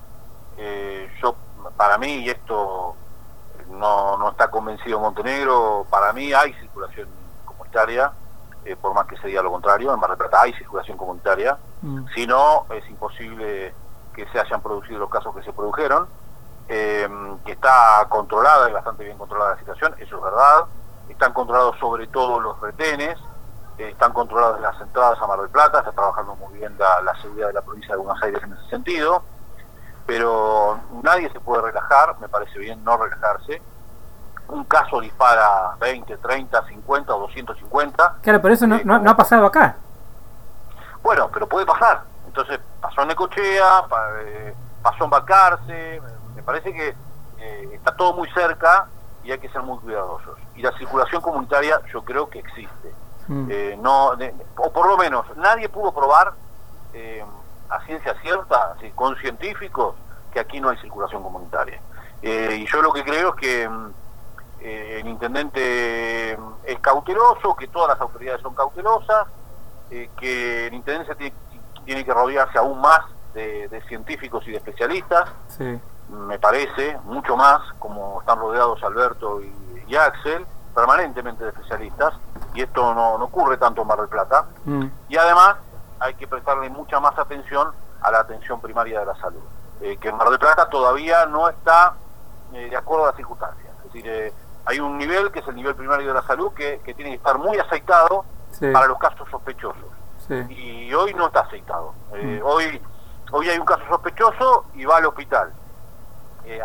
Eh, 0.57 1.09
yo, 1.21 1.35
para 1.77 1.97
mí, 1.97 2.15
y 2.17 2.29
esto 2.29 2.95
no, 3.69 4.17
no 4.17 4.29
está 4.29 4.49
convencido 4.49 4.99
Montenegro, 4.99 5.85
para 5.89 6.11
mí 6.13 6.33
hay 6.33 6.53
circulación 6.53 7.07
comunitaria, 7.45 8.11
eh, 8.65 8.75
por 8.75 8.93
más 8.93 9.05
que 9.05 9.17
se 9.17 9.27
diga 9.27 9.41
lo 9.41 9.51
contrario, 9.51 9.93
en 9.93 9.99
Mar 9.99 10.09
del 10.09 10.17
Plata 10.17 10.41
hay 10.41 10.53
circulación 10.53 10.97
comunitaria, 10.97 11.57
mm. 11.81 12.07
si 12.13 12.27
no, 12.27 12.65
es 12.71 12.87
imposible 12.89 13.73
que 14.13 14.27
se 14.29 14.39
hayan 14.39 14.61
producido 14.61 14.99
los 14.99 15.09
casos 15.09 15.35
que 15.35 15.43
se 15.43 15.53
produjeron, 15.53 16.07
eh, 16.67 17.07
que 17.45 17.53
está 17.53 18.05
controlada 18.09 18.69
y 18.69 18.73
bastante 18.73 19.03
bien 19.03 19.17
controlada 19.17 19.53
la 19.53 19.59
situación, 19.59 19.95
eso 19.99 20.17
es 20.17 20.23
verdad, 20.23 20.65
están 21.07 21.33
controlados 21.33 21.77
sobre 21.79 22.07
todo 22.07 22.39
los 22.39 22.59
retenes, 22.59 23.17
están 23.87 24.11
controladas 24.13 24.59
las 24.59 24.79
entradas 24.81 25.19
a 25.21 25.27
Mar 25.27 25.39
del 25.39 25.49
Plata, 25.49 25.79
está 25.79 25.91
trabajando 25.91 26.35
muy 26.35 26.57
bien 26.57 26.75
la, 26.77 27.15
seguridad 27.21 27.47
de 27.47 27.53
la 27.53 27.61
provincia 27.61 27.95
de 27.95 28.01
Buenos 28.01 28.21
Aires 28.21 28.41
en 28.43 28.53
ese 28.53 28.69
sentido, 28.69 29.23
pero 30.05 30.79
nadie 31.03 31.31
se 31.31 31.39
puede 31.39 31.61
relajar, 31.61 32.19
me 32.19 32.27
parece 32.27 32.59
bien 32.59 32.83
no 32.83 32.97
relajarse. 32.97 33.61
Un 34.49 34.63
caso 34.63 34.99
dispara 34.99 35.75
20, 35.79 36.17
30, 36.17 36.65
50 36.65 37.15
o 37.15 37.19
250. 37.19 38.15
Claro, 38.21 38.41
pero 38.41 38.53
eso 38.53 38.67
no, 38.67 38.79
no, 38.83 39.09
ha 39.09 39.15
pasado 39.15 39.45
acá. 39.45 39.75
Bueno, 41.03 41.29
pero 41.31 41.47
puede 41.47 41.65
pasar. 41.65 42.01
Entonces, 42.25 42.59
pasó 42.81 43.03
en 43.03 43.09
Necochea, 43.09 43.85
eh, 44.21 44.55
pasó 44.81 45.03
en 45.03 45.09
Balcarce, 45.09 46.01
me 46.35 46.43
parece 46.43 46.73
que 46.73 46.95
eh, 47.37 47.69
está 47.73 47.95
todo 47.95 48.13
muy 48.13 48.29
cerca 48.31 48.87
y 49.23 49.31
hay 49.31 49.39
que 49.39 49.49
ser 49.49 49.61
muy 49.61 49.77
cuidadosos. 49.79 50.37
Y 50.55 50.63
la 50.63 50.71
circulación 50.77 51.21
comunitaria 51.21 51.79
yo 51.93 52.03
creo 52.03 52.29
que 52.29 52.39
existe. 52.39 52.93
Mm. 53.29 53.47
Eh, 53.51 53.77
no, 53.79 54.17
o 54.57 54.73
por 54.73 54.87
lo 54.87 54.97
menos 54.97 55.23
nadie 55.37 55.69
pudo 55.69 55.93
probar 55.93 56.33
eh, 56.93 57.23
a 57.69 57.79
ciencia 57.85 58.19
cierta, 58.21 58.75
con 58.95 59.15
científicos, 59.17 59.95
que 60.31 60.39
aquí 60.39 60.59
no 60.59 60.69
hay 60.69 60.77
circulación 60.77 61.21
comunitaria. 61.21 61.79
Eh, 62.23 62.57
y 62.59 62.65
yo 62.65 62.81
lo 62.81 62.91
que 62.91 63.03
creo 63.03 63.29
es 63.29 63.35
que 63.35 63.69
mm, 63.69 63.93
el 64.61 65.07
intendente 65.07 66.37
es 66.63 66.79
cauteloso, 66.81 67.55
que 67.55 67.67
todas 67.67 67.89
las 67.89 68.01
autoridades 68.01 68.41
son 68.41 68.55
cautelosas, 68.55 69.27
que 69.89 70.67
el 70.67 70.73
intendente 70.73 71.31
tiene, 71.85 72.03
que 72.03 72.13
rodearse 72.13 72.57
aún 72.57 72.81
más 72.81 73.01
de, 73.33 73.81
científicos 73.87 74.43
y 74.47 74.51
de 74.51 74.57
especialistas, 74.57 75.29
me 76.09 76.39
parece, 76.39 76.97
mucho 77.05 77.37
más, 77.37 77.61
como 77.77 78.19
están 78.19 78.39
rodeados 78.39 78.83
Alberto 78.83 79.41
y, 79.41 79.53
y 79.87 79.95
Axel, 79.95 80.45
permanentemente 80.73 81.43
de 81.43 81.49
especialistas, 81.51 82.13
y 82.53 82.61
esto 82.61 82.93
no, 82.93 83.17
no 83.17 83.25
ocurre 83.25 83.57
tanto 83.57 83.81
en 83.81 83.87
Mar 83.87 83.99
del 83.99 84.07
Plata, 84.09 84.45
Mm. 84.65 84.85
y 85.09 85.17
además 85.17 85.55
hay 85.99 86.13
que 86.15 86.27
prestarle 86.27 86.69
mucha 86.69 86.99
más 86.99 87.17
atención 87.17 87.71
a 88.01 88.11
la 88.11 88.19
atención 88.19 88.61
primaria 88.61 88.99
de 89.01 89.05
la 89.05 89.15
salud, 89.15 89.41
eh, 89.81 89.97
que 89.97 90.09
en 90.09 90.17
Mar 90.17 90.29
del 90.29 90.39
Plata 90.39 90.69
todavía 90.69 91.25
no 91.25 91.49
está 91.49 91.93
eh, 92.53 92.69
de 92.69 92.75
acuerdo 92.77 93.03
a 93.05 93.07
las 93.07 93.15
circunstancias. 93.15 93.71
Es 93.79 93.83
decir, 93.93 94.05
eh, 94.09 94.33
hay 94.65 94.79
un 94.79 94.97
nivel 94.97 95.31
que 95.31 95.39
es 95.39 95.47
el 95.47 95.55
nivel 95.55 95.75
primario 95.75 96.07
de 96.07 96.13
la 96.13 96.21
salud 96.23 96.53
que, 96.53 96.79
que 96.83 96.93
tiene 96.93 97.11
que 97.11 97.17
estar 97.17 97.37
muy 97.37 97.57
aceitado 97.57 98.25
Sí, 98.51 98.65
para 98.71 98.87
los 98.87 98.97
casos 98.97 99.27
sospechosos 99.29 99.85
sí. 100.27 100.33
y 100.49 100.93
hoy 100.93 101.13
no 101.13 101.27
está 101.27 101.41
aceitado. 101.41 101.93
Mm. 102.11 102.39
hoy, 102.43 102.81
hoy 103.31 103.49
hay 103.49 103.59
un 103.59 103.65
caso 103.65 103.83
sospechoso 103.87 104.65
y 104.73 104.85
va 104.85 104.97
al 104.97 105.05
hospital, 105.05 105.53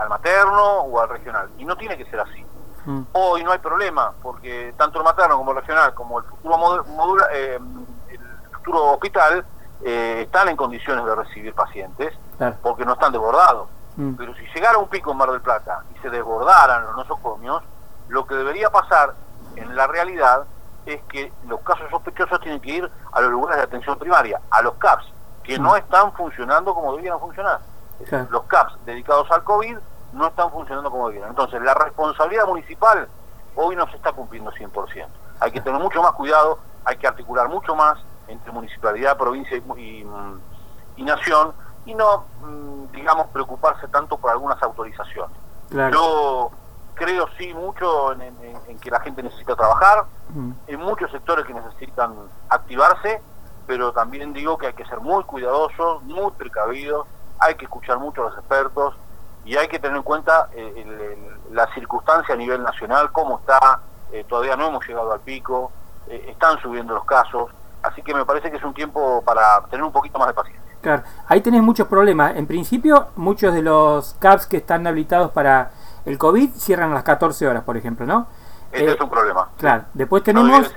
al 0.00 0.08
materno 0.08 0.62
o 0.80 0.98
al 1.00 1.08
regional. 1.10 1.50
Y 1.58 1.64
no 1.66 1.76
tiene 1.76 1.98
que 1.98 2.06
ser 2.06 2.20
así. 2.20 2.44
Mm. 2.84 3.02
Hoy 3.12 3.42
no 3.44 3.52
hay 3.52 3.58
problema, 3.58 4.12
porque 4.22 4.74
tanto 4.76 4.98
el 4.98 5.04
materno 5.04 5.36
como 5.38 5.52
el 5.52 5.56
regional, 5.58 5.94
como 5.94 6.18
el 6.18 6.24
futuro, 6.26 6.54
modu- 6.56 6.84
modula- 6.86 7.28
eh, 7.32 7.58
el 8.10 8.56
futuro 8.56 8.92
hospital, 8.92 9.44
eh, 9.82 10.22
están 10.26 10.48
en 10.48 10.56
condiciones 10.56 11.04
de 11.04 11.14
recibir 11.14 11.54
pacientes, 11.54 12.14
Claro. 12.36 12.56
porque 12.62 12.84
no 12.84 12.92
están 12.94 13.12
desbordados. 13.12 13.68
Mm. 13.96 14.14
Pero 14.14 14.34
si 14.34 14.42
llegara 14.54 14.78
un 14.78 14.88
pico 14.88 15.12
en 15.12 15.16
Mar 15.18 15.30
del 15.30 15.40
Plata 15.40 15.82
y 15.94 15.98
se 16.00 16.10
desbordaran 16.10 16.84
los 16.84 16.96
nosocomios, 16.96 17.62
lo 18.08 18.26
que 18.26 18.34
debería 18.34 18.70
pasar 18.70 19.14
en 19.56 19.74
la 19.76 19.86
realidad 19.86 20.44
es 20.84 21.02
que 21.04 21.32
los 21.48 21.60
casos 21.60 21.88
sospechosos 21.90 22.40
tienen 22.40 22.60
que 22.60 22.70
ir 22.70 22.90
a 23.12 23.20
los 23.22 23.30
lugares 23.30 23.56
de 23.58 23.62
atención 23.62 23.98
primaria, 23.98 24.40
a 24.50 24.60
los 24.62 24.74
CAPS, 24.74 25.06
que 25.42 25.58
no 25.58 25.76
están 25.76 26.12
funcionando 26.12 26.74
como 26.74 26.90
deberían 26.92 27.18
funcionar. 27.20 27.60
Claro. 28.08 28.26
Los 28.30 28.42
CAPS 28.44 28.76
dedicados 28.84 29.30
al 29.30 29.44
COVID 29.44 29.78
no 30.14 30.26
están 30.28 30.50
funcionando 30.50 30.90
como 30.90 31.08
deberían. 31.08 31.30
Entonces, 31.30 31.60
la 31.62 31.74
responsabilidad 31.74 32.46
municipal 32.46 33.08
hoy 33.56 33.76
no 33.76 33.86
se 33.88 33.96
está 33.96 34.12
cumpliendo 34.12 34.50
100%. 34.52 35.06
Hay 35.40 35.50
que 35.52 35.60
tener 35.60 35.80
mucho 35.80 36.02
más 36.02 36.12
cuidado, 36.12 36.58
hay 36.84 36.96
que 36.96 37.06
articular 37.06 37.48
mucho 37.48 37.74
más 37.74 37.98
entre 38.28 38.50
municipalidad, 38.52 39.16
provincia 39.16 39.56
y, 39.56 39.80
y, 39.80 40.04
mm, 40.04 40.40
y 40.96 41.02
nación 41.04 41.52
y 41.84 41.94
no, 41.94 42.24
mm, 42.42 42.92
digamos, 42.92 43.26
preocuparse 43.28 43.86
tanto 43.88 44.16
por 44.16 44.30
algunas 44.30 44.62
autorizaciones. 44.62 45.36
Claro. 45.68 45.92
Yo 45.92 46.50
creo 46.94 47.26
sí 47.36 47.52
mucho 47.52 48.12
en, 48.12 48.22
en- 48.22 48.58
en 48.68 48.78
que 48.78 48.90
la 48.90 49.00
gente 49.00 49.22
necesita 49.22 49.54
trabajar, 49.56 50.04
Mm. 50.30 50.52
en 50.68 50.80
muchos 50.80 51.10
sectores 51.10 51.44
que 51.44 51.52
necesitan 51.52 52.14
activarse, 52.48 53.20
pero 53.66 53.92
también 53.92 54.32
digo 54.32 54.56
que 54.58 54.68
hay 54.68 54.72
que 54.72 54.84
ser 54.86 55.00
muy 55.00 55.22
cuidadosos, 55.24 56.02
muy 56.04 56.30
precavidos, 56.32 57.06
hay 57.40 57.54
que 57.56 57.64
escuchar 57.66 57.98
mucho 57.98 58.22
a 58.22 58.30
los 58.30 58.38
expertos 58.38 58.94
y 59.44 59.56
hay 59.56 59.68
que 59.68 59.78
tener 59.78 59.96
en 59.96 60.02
cuenta 60.02 60.48
eh, 60.54 60.72
el- 60.76 61.00
el- 61.00 61.54
la 61.54 61.66
circunstancia 61.74 62.34
a 62.34 62.38
nivel 62.38 62.62
nacional, 62.62 63.10
cómo 63.12 63.38
está, 63.38 63.80
eh, 64.12 64.24
todavía 64.28 64.56
no 64.56 64.68
hemos 64.68 64.86
llegado 64.86 65.12
al 65.12 65.20
pico, 65.20 65.70
eh, 66.08 66.26
están 66.30 66.58
subiendo 66.60 66.94
los 66.94 67.04
casos, 67.04 67.50
así 67.82 68.02
que 68.02 68.14
me 68.14 68.24
parece 68.24 68.50
que 68.50 68.56
es 68.56 68.64
un 68.64 68.74
tiempo 68.74 69.22
para 69.24 69.60
tener 69.70 69.84
un 69.84 69.92
poquito 69.92 70.18
más 70.18 70.28
de 70.28 70.34
paciencia. 70.34 70.62
Claro, 70.80 71.02
ahí 71.28 71.40
tenés 71.40 71.62
muchos 71.62 71.86
problemas. 71.88 72.36
En 72.36 72.46
principio, 72.46 73.08
muchos 73.16 73.54
de 73.54 73.62
los 73.62 74.14
CAPS 74.18 74.46
que 74.46 74.58
están 74.58 74.86
habilitados 74.86 75.30
para 75.30 75.70
el 76.04 76.18
COVID 76.18 76.50
cierran 76.56 76.90
a 76.90 76.94
las 76.94 77.04
14 77.04 77.48
horas, 77.48 77.62
por 77.64 77.76
ejemplo, 77.76 78.04
¿no? 78.04 78.26
Este 78.70 78.84
Eh, 78.90 78.92
es 78.92 79.00
un 79.00 79.08
problema. 79.08 79.48
Claro, 79.56 79.84
después 79.94 80.22
tenemos. 80.22 80.74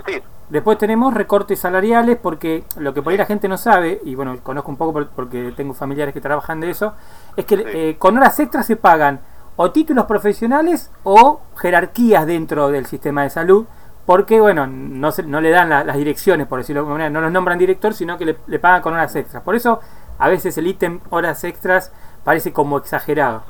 Después 0.49 0.77
tenemos 0.77 1.13
recortes 1.13 1.59
salariales 1.59 2.17
porque 2.21 2.63
lo 2.77 2.93
que 2.93 3.01
por 3.01 3.11
ahí 3.11 3.17
la 3.17 3.25
gente 3.25 3.47
no 3.47 3.57
sabe, 3.57 4.01
y 4.05 4.15
bueno, 4.15 4.37
conozco 4.43 4.71
un 4.71 4.77
poco 4.77 4.93
por- 4.93 5.07
porque 5.09 5.53
tengo 5.55 5.73
familiares 5.73 6.13
que 6.13 6.21
trabajan 6.21 6.59
de 6.59 6.69
eso, 6.69 6.93
es 7.35 7.45
que 7.45 7.55
eh, 7.67 7.95
con 7.97 8.17
horas 8.17 8.39
extras 8.39 8.65
se 8.65 8.75
pagan 8.75 9.19
o 9.55 9.71
títulos 9.71 10.05
profesionales 10.05 10.91
o 11.03 11.41
jerarquías 11.57 12.25
dentro 12.25 12.69
del 12.69 12.85
sistema 12.85 13.23
de 13.23 13.29
salud, 13.29 13.65
porque 14.05 14.39
bueno, 14.39 14.67
no, 14.67 15.11
se- 15.11 15.23
no 15.23 15.41
le 15.41 15.49
dan 15.49 15.69
la- 15.69 15.83
las 15.83 15.97
direcciones, 15.97 16.47
por 16.47 16.59
decirlo 16.59 16.81
de 16.81 16.85
alguna 16.87 16.93
manera, 17.05 17.09
no 17.09 17.21
los 17.21 17.31
nombran 17.31 17.57
director, 17.57 17.93
sino 17.93 18.17
que 18.17 18.25
le, 18.25 18.37
le 18.47 18.59
pagan 18.59 18.81
con 18.81 18.93
horas 18.93 19.15
extras. 19.15 19.43
Por 19.43 19.55
eso 19.55 19.79
a 20.19 20.29
veces 20.29 20.57
el 20.57 20.67
ítem 20.67 21.01
horas 21.09 21.43
extras 21.43 21.91
parece 22.23 22.53
como 22.53 22.77
exagerado. 22.77 23.43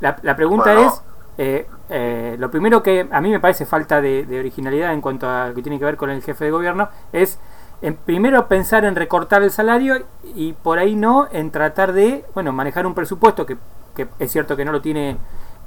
La, 0.00 0.16
la 0.22 0.36
pregunta 0.36 0.74
Bueno. 0.74 0.88
es, 0.88 1.02
eh, 1.38 1.66
eh, 1.88 2.36
lo 2.38 2.50
primero 2.50 2.82
que 2.82 3.06
a 3.10 3.20
mí 3.20 3.30
me 3.30 3.40
parece 3.40 3.66
falta 3.66 4.00
de, 4.00 4.26
originalidad 4.38 4.92
en 4.92 5.00
cuanto 5.00 5.28
a 5.28 5.48
lo 5.48 5.54
que 5.54 5.62
tiene 5.62 5.78
que 5.78 5.84
ver 5.84 5.96
con 5.96 6.10
el 6.10 6.22
jefe 6.22 6.46
de 6.46 6.50
gobierno 6.50 6.88
es 7.12 7.38
en 7.82 7.96
primero 7.96 8.48
pensar 8.48 8.86
en 8.86 8.96
recortar 8.96 9.42
el 9.42 9.50
salario 9.50 10.06
y 10.22 10.54
por 10.54 10.78
ahí 10.78 10.94
no 10.94 11.28
en 11.30 11.50
tratar 11.50 11.92
de 11.92 12.24
bueno 12.34 12.52
manejar 12.52 12.86
un 12.86 12.94
presupuesto 12.94 13.44
que, 13.44 13.58
que 13.94 14.08
es 14.18 14.32
cierto 14.32 14.56
que 14.56 14.64
no 14.64 14.72
lo 14.72 14.80
tiene 14.80 15.18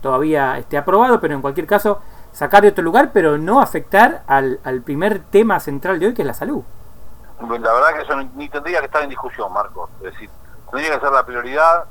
todavía 0.02 0.58
este, 0.58 0.78
aprobado 0.78 1.20
pero 1.20 1.36
en 1.36 1.42
cualquier 1.42 1.68
caso 1.68 2.02
sacar 2.32 2.64
de 2.64 2.70
otro 2.70 2.84
lugar 2.84 3.12
pero 3.14 3.38
no 3.38 3.62
afectar 3.62 4.24
al, 4.26 4.60
al 4.64 4.82
primer 4.82 5.20
tema 5.20 5.60
central 5.60 6.00
de 6.00 6.08
hoy 6.08 6.14
que 6.16 6.24
es 6.24 6.28
la 6.28 6.34
salud 6.34 6.64
La 7.42 7.74
verdad 7.74 7.94
que 7.96 8.02
eso 8.02 8.16
ni 8.36 8.50
tendría 8.50 8.80
que 8.80 8.88
estar 8.88 9.04
en 9.04 9.10
discusión, 9.10 9.54
Marcos. 9.54 9.92
Es 9.98 10.14
decir, 10.14 10.30
tendría 10.72 10.96
que 10.96 11.00
ser 11.00 11.12
la 11.12 11.24
prioridad 11.24 11.86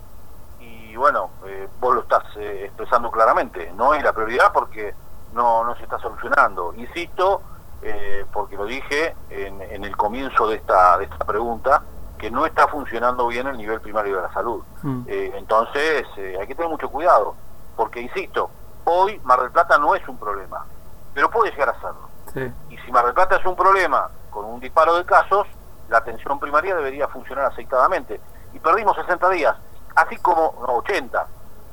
y 0.97 0.99
bueno, 0.99 1.29
eh, 1.45 1.69
vos 1.79 1.95
lo 1.95 2.01
estás 2.01 2.25
eh, 2.37 2.63
expresando 2.65 3.11
claramente. 3.11 3.71
No 3.77 3.93
es 3.93 4.03
la 4.03 4.15
prioridad 4.15 4.51
porque 4.51 4.95
no, 5.35 5.63
no 5.63 5.77
se 5.77 5.83
está 5.83 5.99
solucionando. 5.99 6.73
Insisto, 6.75 7.43
eh, 7.83 8.25
porque 8.33 8.57
lo 8.57 8.65
dije 8.65 9.15
en, 9.29 9.61
en 9.61 9.85
el 9.85 9.95
comienzo 9.95 10.49
de 10.49 10.57
esta, 10.57 10.97
de 10.97 11.05
esta 11.05 11.23
pregunta, 11.27 11.83
que 12.17 12.31
no 12.31 12.47
está 12.47 12.67
funcionando 12.69 13.27
bien 13.27 13.47
el 13.47 13.59
nivel 13.59 13.79
primario 13.83 14.17
de 14.17 14.23
la 14.23 14.33
salud. 14.33 14.65
Mm. 14.83 15.03
Eh, 15.07 15.33
entonces 15.37 16.07
hay 16.17 16.47
que 16.47 16.55
tener 16.55 16.71
mucho 16.71 16.89
cuidado, 16.89 17.35
porque 17.77 18.01
insisto, 18.01 18.49
hoy 18.85 19.21
Mar 19.23 19.43
del 19.43 19.51
Plata 19.51 19.77
no 19.77 19.95
es 19.95 20.09
un 20.09 20.17
problema, 20.17 20.65
pero 21.13 21.31
puede 21.31 21.51
llegar 21.51 21.69
a 21.69 21.75
serlo. 21.75 22.09
sí, 22.33 22.51
Y 22.71 22.79
si 22.79 22.91
Mar 22.91 23.05
del 23.05 23.13
Plata 23.13 23.37
es 23.37 23.45
un 23.45 23.55
problema 23.55 24.09
con 24.31 24.47
un 24.47 24.61
disparo 24.61 24.97
de 24.97 25.05
casos, 25.05 25.47
la 25.91 25.99
atención 25.99 26.41
primaria 26.41 26.75
debería 26.75 27.07
funcionar 27.09 27.45
aceitadamente. 27.45 28.19
Y 28.55 28.61
perdimos 28.61 28.97
60 28.97 29.29
días, 29.29 29.57
así 29.97 30.17
como, 30.19 30.55
no, 30.67 30.75
80, 30.77 31.27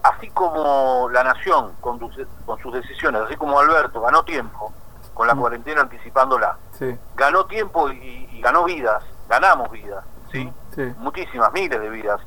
así 0.03 0.29
como 0.31 1.07
la 1.11 1.23
Nación 1.23 1.73
con, 1.81 1.99
sus- 1.99 2.27
con 2.45 2.59
sus 2.59 2.73
decisiones, 2.73 3.21
así 3.21 3.35
como 3.37 3.59
Alberto 3.59 4.01
ganó 4.01 4.23
tiempo 4.23 4.71
con 5.13 5.27
la 5.27 5.35
Mm. 5.35 5.39
cuarentena 5.39 5.81
anticipándola, 5.81 6.57
sí, 6.77 6.97
ganó 7.15 7.45
tiempo 7.45 7.89
y, 7.89 8.27
y 8.31 8.41
ganó 8.41 8.63
vidas, 8.63 9.03
ganamos 9.29 9.69
vidas, 9.71 10.03
¿sí? 10.31 10.51
sí. 10.75 10.93
muchísimas, 10.97 11.53
miles 11.53 11.79
de 11.79 11.89
vidas, 11.89 12.19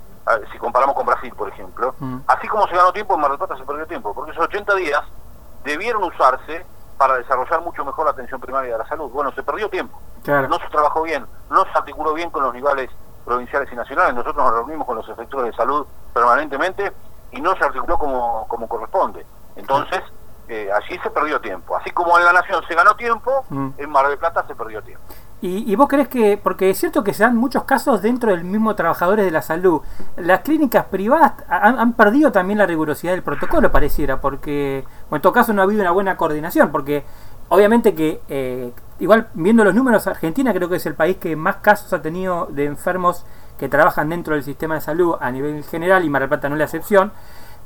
si 0.53 0.59
comparamos 0.59 0.95
con 0.97 1.07
Brasil, 1.07 1.33
por 1.37 1.49
ejemplo. 1.49 1.95
Mm. 1.99 2.19
Así 2.27 2.49
como 2.49 2.67
se 2.69 2.75
ganó 2.77 2.93
tiempo, 2.93 3.15
en 3.15 3.21
Mar 3.21 3.31
del 3.31 3.39
Plata 3.39 3.57
se 3.57 3.65
perdió 3.65 3.87
tiempo, 3.87 4.13
porque 4.15 4.33
esos 4.33 4.45
80 4.45 4.75
días 4.77 5.03
debieron 5.65 6.03
usarse 6.05 6.65
para 6.99 7.15
desarrollar 7.17 7.61
mucho 7.61 7.85
mejor 7.85 8.07
la 8.07 8.13
atención 8.13 8.41
primaria 8.41 8.73
de 8.73 8.79
la 8.79 8.89
salud. 8.89 9.11
Bueno, 9.11 9.31
se 9.33 9.43
perdió 9.43 9.69
tiempo, 9.69 10.01
claro 10.25 10.49
no 10.49 10.59
se 10.59 10.69
trabajó 10.69 11.03
bien, 11.03 11.27
no 11.51 11.65
se 11.65 11.71
articuló 11.79 12.15
bien 12.15 12.31
con 12.31 12.43
los 12.43 12.55
niveles 12.55 12.91
provinciales 13.27 13.69
y 13.71 13.77
nacionales. 13.77 14.15
Nosotros 14.15 14.37
nos 14.37 14.55
reunimos 14.55 14.87
con 14.87 14.97
los 14.97 15.09
efectores 15.11 15.51
de 15.51 15.57
salud 15.57 15.85
permanentemente 16.15 16.93
y 17.33 17.41
no 17.43 17.55
se 17.57 17.65
articuló 17.65 17.99
como, 17.99 18.47
como 18.49 18.67
corresponde. 18.69 19.27
Entonces, 19.57 20.01
eh, 20.49 20.71
allí 20.73 20.99
se 21.03 21.11
perdió 21.11 21.41
tiempo. 21.41 21.77
Así 21.77 21.91
como 21.91 22.17
en 22.19 22.25
la 22.25 22.33
Nación 22.33 22.63
se 22.67 22.75
ganó 22.75 22.95
tiempo, 22.95 23.45
Mm. 23.51 23.69
en 23.77 23.91
Mar 23.91 24.09
del 24.09 24.17
Plata 24.17 24.47
se 24.47 24.55
perdió 24.55 24.81
tiempo. 24.83 25.03
¿Y, 25.43 25.71
y 25.71 25.77
vos 25.77 25.87
crees 25.89 26.09
que, 26.09 26.39
porque 26.43 26.71
es 26.71 26.79
cierto 26.79 27.05
que 27.05 27.13
se 27.13 27.23
dan 27.25 27.37
muchos 27.37 27.65
casos 27.65 28.01
dentro 28.01 28.31
del 28.31 28.43
mismo 28.45 28.75
trabajadores 28.75 29.25
de 29.25 29.31
la 29.31 29.43
salud, 29.43 29.83
las 30.17 30.41
clínicas 30.41 30.87
privadas 30.87 31.33
han, 31.49 31.79
han 31.79 31.93
perdido 31.93 32.33
también 32.33 32.59
la 32.59 32.65
rigurosidad 32.65 33.13
del 33.13 33.23
protocolo, 33.23 33.71
pareciera, 33.71 34.19
porque 34.21 34.85
bueno, 35.11 35.17
en 35.17 35.23
todo 35.23 35.33
caso 35.35 35.53
no 35.53 35.61
ha 35.61 35.65
habido 35.65 35.83
una 35.83 35.91
buena 35.91 36.17
coordinación, 36.17 36.73
porque 36.73 37.05
obviamente 37.51 37.95
que, 37.95 38.23
eh, 38.29 38.73
igual 38.99 39.29
viendo 39.35 39.65
los 39.65 39.75
números, 39.75 40.07
Argentina 40.07 40.53
creo 40.53 40.69
que 40.69 40.77
es 40.77 40.87
el 40.87 40.95
país 40.95 41.17
que 41.19 41.37
más 41.37 41.57
casos 41.57 41.93
ha 41.93 42.03
tenido 42.03 42.47
de 42.51 42.65
enfermos 42.65 43.25
que 43.59 43.69
trabajan 43.69 44.09
dentro 44.11 44.35
del 44.35 44.43
sistema 44.45 44.75
de 44.75 44.81
salud 44.83 45.17
a 45.21 45.31
nivel 45.31 45.63
general, 45.65 46.05
y 46.05 46.11
Mar 46.11 46.23
del 46.23 46.29
Plata 46.29 46.49
no 46.49 46.55
es 46.57 46.59
la 46.59 46.65
excepción, 46.65 47.13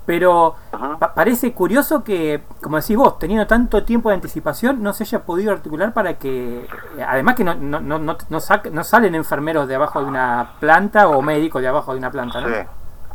pero 0.06 0.56
pa- 0.98 1.14
parece 1.14 1.52
curioso 1.52 2.02
que, 2.04 2.42
como 2.62 2.76
decís 2.78 2.96
vos, 2.96 3.18
teniendo 3.18 3.46
tanto 3.46 3.84
tiempo 3.84 4.08
de 4.08 4.16
anticipación, 4.16 4.82
no 4.82 4.92
se 4.92 5.04
haya 5.04 5.20
podido 5.24 5.52
articular 5.52 5.92
para 5.92 6.14
que, 6.14 6.66
además 7.06 7.34
que 7.34 7.44
no, 7.44 7.54
no, 7.54 7.80
no, 7.80 7.98
no, 7.98 8.16
no 8.28 8.38
sac- 8.40 8.70
no 8.70 8.82
salen 8.84 9.14
enfermeros 9.14 9.68
de 9.68 9.74
abajo 9.74 10.00
de 10.00 10.06
una 10.06 10.52
planta 10.58 11.08
o 11.08 11.22
médicos 11.22 11.60
de 11.62 11.68
abajo 11.68 11.92
de 11.92 11.98
una 11.98 12.10
planta, 12.10 12.40
¿no? 12.40 12.48
Sí, 12.48 12.54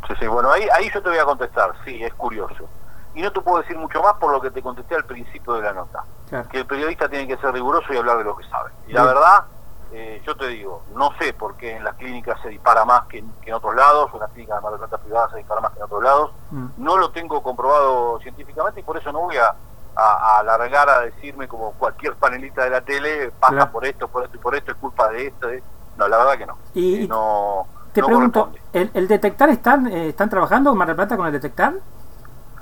sí, 0.08 0.14
sí. 0.20 0.26
Bueno, 0.26 0.50
ahí, 0.50 0.62
ahí 0.72 0.88
yo 0.94 1.02
te 1.02 1.08
voy 1.10 1.18
a 1.18 1.24
contestar, 1.24 1.72
sí, 1.84 2.02
es 2.02 2.14
curioso. 2.14 2.68
Y 3.16 3.22
no 3.22 3.32
te 3.32 3.40
puedo 3.40 3.58
decir 3.62 3.78
mucho 3.78 4.02
más 4.02 4.12
por 4.14 4.30
lo 4.30 4.40
que 4.42 4.50
te 4.50 4.60
contesté 4.60 4.94
al 4.94 5.04
principio 5.04 5.54
de 5.54 5.62
la 5.62 5.72
nota. 5.72 6.04
Claro. 6.28 6.48
Que 6.50 6.58
el 6.58 6.66
periodista 6.66 7.08
tiene 7.08 7.26
que 7.26 7.36
ser 7.38 7.52
riguroso 7.52 7.92
y 7.92 7.96
hablar 7.96 8.18
de 8.18 8.24
lo 8.24 8.36
que 8.36 8.44
sabe. 8.44 8.70
Y 8.86 8.92
la 8.92 9.04
verdad, 9.04 9.44
eh, 9.92 10.20
yo 10.26 10.36
te 10.36 10.48
digo, 10.48 10.82
no 10.94 11.10
sé 11.18 11.32
por 11.32 11.56
qué 11.56 11.76
en 11.76 11.84
las 11.84 11.94
clínicas 11.94 12.38
se 12.42 12.50
dispara 12.50 12.84
más 12.84 13.06
que 13.06 13.18
en, 13.20 13.32
que 13.40 13.48
en 13.48 13.54
otros 13.56 13.74
lados, 13.74 14.10
o 14.12 14.16
en 14.16 14.20
las 14.20 14.30
clínicas 14.32 14.62
de 14.62 14.76
Plata 14.78 14.98
privadas 14.98 15.30
se 15.30 15.38
dispara 15.38 15.60
más 15.62 15.72
que 15.72 15.78
en 15.78 15.84
otros 15.84 16.02
lados. 16.02 16.30
Mm. 16.50 16.66
No 16.76 16.98
lo 16.98 17.10
tengo 17.10 17.42
comprobado 17.42 18.18
científicamente 18.20 18.80
y 18.80 18.82
por 18.82 18.98
eso 18.98 19.10
no 19.12 19.20
voy 19.20 19.36
a, 19.38 19.54
a, 19.96 20.02
a 20.02 20.38
alargar 20.40 20.90
a 20.90 21.00
decirme 21.00 21.48
como 21.48 21.72
cualquier 21.72 22.16
panelista 22.16 22.64
de 22.64 22.70
la 22.70 22.82
tele, 22.82 23.30
pasa 23.40 23.54
Claro. 23.54 23.72
por 23.72 23.86
esto, 23.86 24.08
por 24.08 24.24
esto 24.24 24.36
y 24.36 24.40
por 24.40 24.54
esto, 24.54 24.72
es 24.72 24.76
culpa 24.76 25.08
de 25.08 25.28
esto. 25.28 25.46
de- 25.46 25.62
No, 25.96 26.06
la 26.06 26.18
verdad 26.18 26.36
que 26.36 26.46
no. 26.46 26.58
Y- 26.74 27.04
Eh, 27.04 27.08
no 27.08 27.66
Te 27.94 28.02
no 28.02 28.08
pregunto, 28.08 28.40
corresponde. 28.50 28.60
¿el, 28.78 28.90
el 28.92 29.08
detectar 29.08 29.48
están, 29.48 29.86
eh, 29.86 30.08
están 30.10 30.28
trabajando 30.28 30.70
en 30.70 30.76
Mar 30.76 30.88
del 30.88 30.96
Plata 30.96 31.16
con 31.16 31.24
el 31.26 31.32
detectar? 31.32 31.72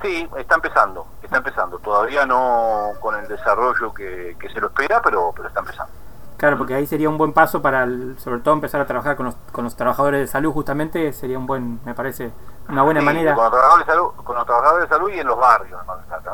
Sí, 0.04 0.28
está 0.36 0.56
empezando, 0.56 1.06
está 1.22 1.38
empezando. 1.38 1.78
Todavía 1.78 2.26
no 2.26 2.90
con 3.00 3.16
el 3.16 3.26
desarrollo 3.26 3.92
que, 3.94 4.36
que 4.38 4.50
se 4.50 4.60
lo 4.60 4.66
espera, 4.66 5.00
pero, 5.02 5.32
pero 5.34 5.48
está 5.48 5.60
empezando. 5.60 5.90
Claro, 6.36 6.58
porque 6.58 6.74
ahí 6.74 6.86
sería 6.86 7.08
un 7.08 7.16
buen 7.16 7.32
paso 7.32 7.62
para, 7.62 7.84
el- 7.84 8.18
sobre 8.18 8.40
todo, 8.40 8.52
empezar 8.54 8.80
a 8.82 8.86
trabajar 8.86 9.16
con 9.16 9.26
los, 9.26 9.34
con 9.50 9.64
los 9.64 9.76
trabajadores 9.76 10.20
de 10.20 10.26
salud, 10.26 10.52
justamente, 10.52 11.10
sería 11.14 11.38
un 11.38 11.46
buen, 11.46 11.80
me 11.86 11.94
parece, 11.94 12.32
una 12.68 12.82
buena 12.82 13.00
Sí, 13.00 13.06
manera. 13.06 13.34
Con 13.34 13.44
los, 13.44 13.52
trabajadores 13.52 13.86
de 13.86 13.92
salud, 13.94 14.08
con 14.24 14.36
los 14.36 14.44
trabajadores 14.46 14.88
de 14.90 14.94
salud 14.94 15.10
y 15.10 15.20
en 15.20 15.26
los 15.26 15.38
barrios, 15.38 15.80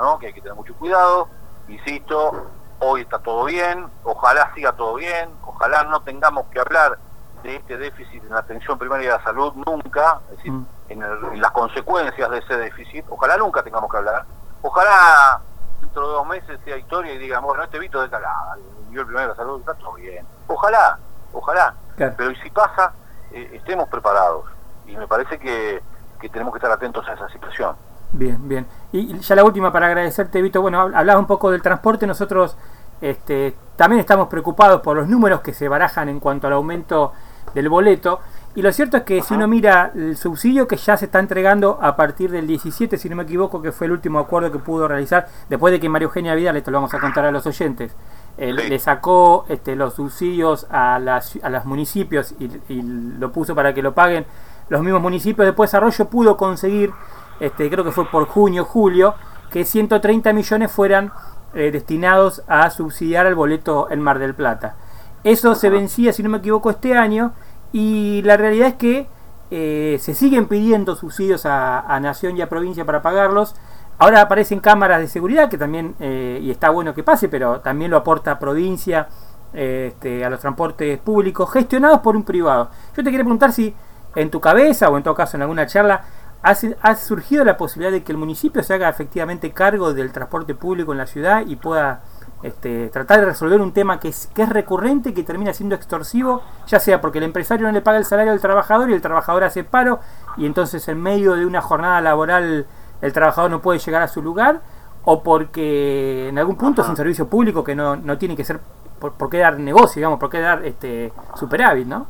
¿no? 0.00 0.18
Que 0.18 0.26
hay 0.26 0.32
que 0.32 0.40
tener 0.40 0.56
mucho 0.56 0.74
cuidado. 0.74 1.28
Insisto, 1.68 2.46
hoy 2.80 3.02
está 3.02 3.20
todo 3.20 3.44
bien, 3.44 3.86
ojalá 4.02 4.52
siga 4.54 4.72
todo 4.72 4.94
bien, 4.94 5.30
ojalá 5.44 5.84
no 5.84 6.00
tengamos 6.02 6.46
que 6.46 6.58
hablar 6.58 6.98
de 7.44 7.56
este 7.56 7.76
déficit 7.76 8.24
en 8.24 8.30
la 8.30 8.40
atención 8.40 8.78
primaria 8.78 9.12
de 9.12 9.18
la 9.18 9.22
salud 9.22 9.52
nunca, 9.54 10.18
es 10.30 10.38
decir, 10.38 10.50
Mm. 10.50 10.66
En, 10.90 11.02
el- 11.02 11.24
en 11.32 11.40
las 11.40 11.50
consecuencias 11.52 12.30
de 12.30 12.38
ese 12.38 12.56
déficit, 12.56 13.04
ojalá 13.08 13.36
nunca 13.38 13.62
tengamos 13.62 13.90
que 13.90 13.96
hablar. 13.96 14.24
Ojalá 14.62 15.40
dentro 15.80 16.06
de 16.08 16.12
dos 16.14 16.26
meses 16.26 16.60
sea 16.64 16.76
historia 16.76 17.14
y 17.14 17.18
digan, 17.18 17.42
bueno, 17.42 17.62
este 17.62 17.78
Vito 17.78 18.02
de 18.02 18.10
calada, 18.10 18.56
el 18.92 19.06
primario 19.06 19.20
de 19.20 19.26
la 19.28 19.34
salud 19.36 19.60
está 19.60 19.74
todo 19.74 19.94
bien. 19.94 20.26
Ojalá, 20.46 20.98
ojalá. 21.32 21.74
Claro. 21.96 22.14
Pero 22.18 22.30
y 22.32 22.36
si 22.36 22.50
pasa, 22.50 22.92
eh, 23.32 23.50
estemos 23.54 23.88
preparados. 23.88 24.44
Y 24.86 24.96
me 24.96 25.06
parece 25.06 25.38
que, 25.38 25.80
que 26.20 26.28
tenemos 26.28 26.52
que 26.52 26.58
estar 26.58 26.70
atentos 26.72 27.06
a 27.08 27.12
esa 27.14 27.28
situación. 27.30 27.76
Bien, 28.12 28.36
bien. 28.48 28.66
Y 28.92 29.18
ya 29.20 29.36
la 29.36 29.44
última 29.44 29.72
para 29.72 29.86
agradecerte, 29.86 30.42
Vito. 30.42 30.60
Bueno, 30.60 30.82
hab- 30.88 30.96
hablabas 30.96 31.20
un 31.20 31.26
poco 31.28 31.50
del 31.52 31.62
transporte. 31.62 32.06
Nosotros 32.08 32.56
este, 33.00 33.56
también 33.76 34.00
estamos 34.00 34.28
preocupados 34.28 34.80
por 34.82 34.96
los 34.96 35.06
números 35.08 35.40
que 35.40 35.54
se 35.54 35.68
barajan 35.68 36.08
en 36.08 36.18
cuanto 36.18 36.48
al 36.48 36.54
aumento 36.54 37.12
del 37.54 37.68
boleto. 37.68 38.20
Y 38.56 38.62
lo 38.62 38.72
cierto 38.72 38.96
es 38.96 39.02
que 39.04 39.22
si 39.22 39.34
uno 39.34 39.46
mira 39.46 39.92
el 39.94 40.16
subsidio 40.16 40.66
que 40.66 40.76
ya 40.76 40.96
se 40.96 41.04
está 41.04 41.20
entregando 41.20 41.78
a 41.80 41.94
partir 41.94 42.32
del 42.32 42.48
17, 42.48 42.96
si 42.96 43.08
no 43.08 43.14
me 43.14 43.22
equivoco, 43.22 43.62
que 43.62 43.70
fue 43.70 43.86
el 43.86 43.92
último 43.92 44.18
acuerdo 44.18 44.50
que 44.50 44.58
pudo 44.58 44.88
realizar, 44.88 45.28
después 45.48 45.70
de 45.72 45.78
que 45.78 45.88
Mario 45.88 46.08
Eugenia 46.08 46.34
Vidal, 46.34 46.56
esto 46.56 46.72
lo 46.72 46.78
vamos 46.78 46.92
a 46.92 46.98
contar 46.98 47.24
a 47.24 47.30
los 47.30 47.46
oyentes, 47.46 47.92
eh, 48.38 48.52
Sí. 48.56 48.68
le 48.68 48.78
sacó 48.80 49.44
este, 49.48 49.76
los 49.76 49.94
subsidios 49.94 50.66
a, 50.68 50.98
las, 50.98 51.38
a 51.42 51.48
los 51.48 51.64
municipios 51.64 52.34
y, 52.40 52.50
y 52.68 52.82
lo 52.82 53.30
puso 53.30 53.54
para 53.54 53.72
que 53.72 53.82
lo 53.82 53.94
paguen 53.94 54.26
los 54.68 54.82
mismos 54.82 55.00
municipios. 55.02 55.46
Después 55.46 55.72
Arroyo 55.74 56.06
pudo 56.06 56.36
conseguir, 56.36 56.90
este, 57.38 57.70
creo 57.70 57.84
que 57.84 57.92
fue 57.92 58.06
por 58.10 58.26
junio, 58.26 58.64
julio, 58.64 59.14
que 59.52 59.64
130 59.64 60.32
millones 60.32 60.72
fueran 60.72 61.12
eh, 61.54 61.70
destinados 61.70 62.42
a 62.48 62.68
subsidiar 62.70 63.26
al 63.26 63.36
boleto 63.36 63.88
en 63.90 64.00
Mar 64.00 64.18
del 64.18 64.34
Plata. 64.34 64.74
Eso 65.22 65.54
se 65.54 65.68
vencía, 65.70 66.12
si 66.12 66.22
no 66.22 66.30
me 66.30 66.38
equivoco, 66.38 66.70
este 66.70 66.96
año 66.96 67.32
y 67.72 68.22
la 68.22 68.36
realidad 68.36 68.68
es 68.68 68.74
que 68.74 69.06
eh, 69.50 69.98
se 70.00 70.14
siguen 70.14 70.46
pidiendo 70.46 70.94
subsidios 70.96 71.46
a, 71.46 71.80
a 71.80 71.98
Nación 72.00 72.36
y 72.36 72.42
a 72.42 72.48
provincia 72.48 72.84
para 72.84 73.02
pagarlos. 73.02 73.54
Ahora 73.98 74.22
aparecen 74.22 74.60
cámaras 74.60 75.00
de 75.00 75.08
seguridad 75.08 75.50
que 75.50 75.58
también, 75.58 75.94
eh, 76.00 76.38
y 76.40 76.50
está 76.50 76.70
bueno 76.70 76.94
que 76.94 77.02
pase, 77.02 77.28
pero 77.28 77.60
también 77.60 77.90
lo 77.90 77.98
aporta 77.98 78.38
provincia 78.38 79.08
eh, 79.52 79.90
este, 79.92 80.24
a 80.24 80.30
los 80.30 80.40
transportes 80.40 80.98
públicos 81.00 81.52
gestionados 81.52 82.00
por 82.00 82.16
un 82.16 82.22
privado. 82.24 82.70
Yo 82.96 83.02
te 83.02 83.10
quería 83.10 83.24
preguntar 83.24 83.52
si 83.52 83.74
en 84.14 84.30
tu 84.30 84.40
cabeza 84.40 84.88
o 84.88 84.96
en 84.96 85.02
todo 85.02 85.14
caso 85.14 85.36
en 85.36 85.42
alguna 85.42 85.66
charla 85.66 86.04
ha, 86.42 86.54
ha 86.80 86.94
surgido 86.94 87.44
la 87.44 87.56
posibilidad 87.56 87.92
de 87.92 88.02
que 88.02 88.12
el 88.12 88.18
municipio 88.18 88.62
se 88.62 88.74
haga 88.74 88.88
efectivamente 88.88 89.52
cargo 89.52 89.92
del 89.92 90.12
transporte 90.12 90.54
público 90.54 90.92
en 90.92 90.98
la 90.98 91.06
ciudad 91.06 91.44
y 91.46 91.56
pueda 91.56 92.00
este, 92.42 92.88
tratar 92.88 93.20
de 93.20 93.26
resolver 93.26 93.60
un 93.60 93.72
tema 93.72 94.00
que 94.00 94.08
es, 94.08 94.28
que 94.34 94.42
es 94.42 94.48
recurrente 94.48 95.10
y 95.10 95.12
que 95.12 95.22
termina 95.22 95.52
siendo 95.52 95.74
extorsivo, 95.74 96.42
ya 96.66 96.80
sea 96.80 97.00
porque 97.00 97.18
el 97.18 97.24
empresario 97.24 97.66
no 97.66 97.72
le 97.72 97.82
paga 97.82 97.98
el 97.98 98.04
salario 98.04 98.32
al 98.32 98.40
trabajador 98.40 98.90
y 98.90 98.94
el 98.94 99.02
trabajador 99.02 99.44
hace 99.44 99.64
paro 99.64 100.00
y 100.36 100.46
entonces 100.46 100.86
en 100.88 101.02
medio 101.02 101.34
de 101.34 101.46
una 101.46 101.60
jornada 101.60 102.00
laboral 102.00 102.66
el 103.00 103.12
trabajador 103.12 103.50
no 103.50 103.60
puede 103.60 103.78
llegar 103.78 104.02
a 104.02 104.08
su 104.08 104.22
lugar, 104.22 104.60
o 105.04 105.22
porque 105.22 106.28
en 106.28 106.38
algún 106.38 106.56
punto 106.56 106.82
es 106.82 106.88
un 106.88 106.96
servicio 106.96 107.28
público 107.28 107.64
que 107.64 107.74
no, 107.74 107.96
no 107.96 108.18
tiene 108.18 108.36
que 108.36 108.44
ser 108.44 108.60
por, 108.98 109.12
por 109.12 109.30
qué 109.30 109.38
dar 109.38 109.58
negocio, 109.58 110.00
digamos, 110.00 110.18
por 110.18 110.28
qué 110.28 110.40
dar 110.40 110.64
este 110.64 111.12
superávit, 111.34 111.86
¿no? 111.86 112.06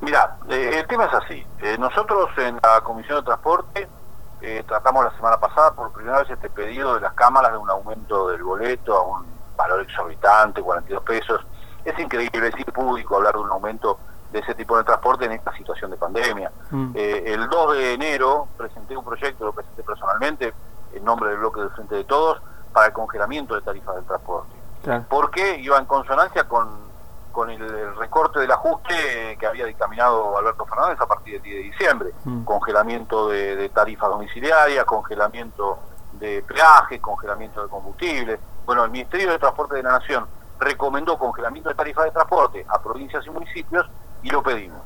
Mira, 0.00 0.38
eh, 0.48 0.78
el 0.80 0.86
tema 0.86 1.04
es 1.04 1.14
así. 1.14 1.46
Eh, 1.60 1.76
nosotros 1.78 2.30
en 2.38 2.58
la 2.62 2.80
Comisión 2.82 3.18
de 3.18 3.24
Transporte 3.24 3.88
eh, 4.40 4.64
tratamos 4.66 5.04
la 5.04 5.12
semana 5.12 5.38
pasada 5.38 5.72
por 5.72 5.92
primera 5.92 6.18
vez 6.18 6.30
este 6.30 6.50
pedido 6.50 6.94
de 6.94 7.00
las 7.00 7.12
cámaras 7.12 7.52
de 7.52 7.58
un 7.58 7.70
aumento 7.70 8.28
del 8.28 8.42
boleto 8.42 8.96
a 8.96 9.02
un 9.02 9.31
valor 9.62 9.82
exorbitante, 9.82 10.62
42 10.62 11.02
pesos. 11.02 11.40
Es 11.84 11.98
increíble, 11.98 12.48
es 12.48 12.58
impúblico 12.58 13.16
hablar 13.16 13.34
de 13.34 13.40
un 13.40 13.50
aumento 13.50 13.98
de 14.32 14.38
ese 14.38 14.54
tipo 14.54 14.76
de 14.78 14.84
transporte 14.84 15.26
en 15.26 15.32
esta 15.32 15.52
situación 15.52 15.90
de 15.90 15.96
pandemia. 15.96 16.50
Mm. 16.70 16.92
Eh, 16.94 17.24
el 17.26 17.48
2 17.48 17.76
de 17.76 17.94
enero 17.94 18.48
presenté 18.56 18.96
un 18.96 19.04
proyecto, 19.04 19.44
lo 19.44 19.52
presenté 19.52 19.82
personalmente, 19.82 20.54
en 20.94 21.04
nombre 21.04 21.30
del 21.30 21.38
bloque 21.38 21.60
del 21.60 21.70
Frente 21.70 21.94
de 21.96 22.04
Todos, 22.04 22.40
para 22.72 22.86
el 22.86 22.92
congelamiento 22.92 23.54
de 23.54 23.60
tarifas 23.60 23.96
del 23.96 24.04
transporte. 24.04 24.62
Claro. 24.82 25.04
porque 25.08 25.60
iba 25.60 25.78
en 25.78 25.84
consonancia 25.84 26.42
con, 26.48 26.68
con 27.30 27.48
el, 27.50 27.62
el 27.62 27.94
recorte 27.94 28.40
del 28.40 28.50
ajuste 28.50 29.36
que 29.38 29.46
había 29.46 29.64
dictaminado 29.64 30.36
Alberto 30.36 30.66
Fernández 30.66 31.00
a 31.00 31.06
partir 31.06 31.34
del 31.34 31.42
10 31.42 31.56
de 31.56 31.62
diciembre. 31.62 32.10
Mm. 32.24 32.42
Congelamiento 32.42 33.28
de, 33.28 33.54
de 33.54 33.68
tarifas 33.68 34.10
domiciliarias, 34.10 34.84
congelamiento 34.84 35.78
de 36.14 36.42
peajes, 36.42 37.00
congelamiento 37.00 37.62
de 37.62 37.68
combustible. 37.68 38.40
Bueno, 38.66 38.84
el 38.84 38.90
Ministerio 38.90 39.30
de 39.30 39.38
Transporte 39.38 39.76
de 39.76 39.82
la 39.82 39.92
Nación 39.92 40.26
recomendó 40.58 41.18
congelamiento 41.18 41.68
de 41.68 41.74
tarifas 41.74 42.04
de 42.04 42.10
transporte 42.12 42.64
a 42.68 42.80
provincias 42.80 43.26
y 43.26 43.30
municipios 43.30 43.88
y 44.22 44.30
lo 44.30 44.42
pedimos. 44.42 44.80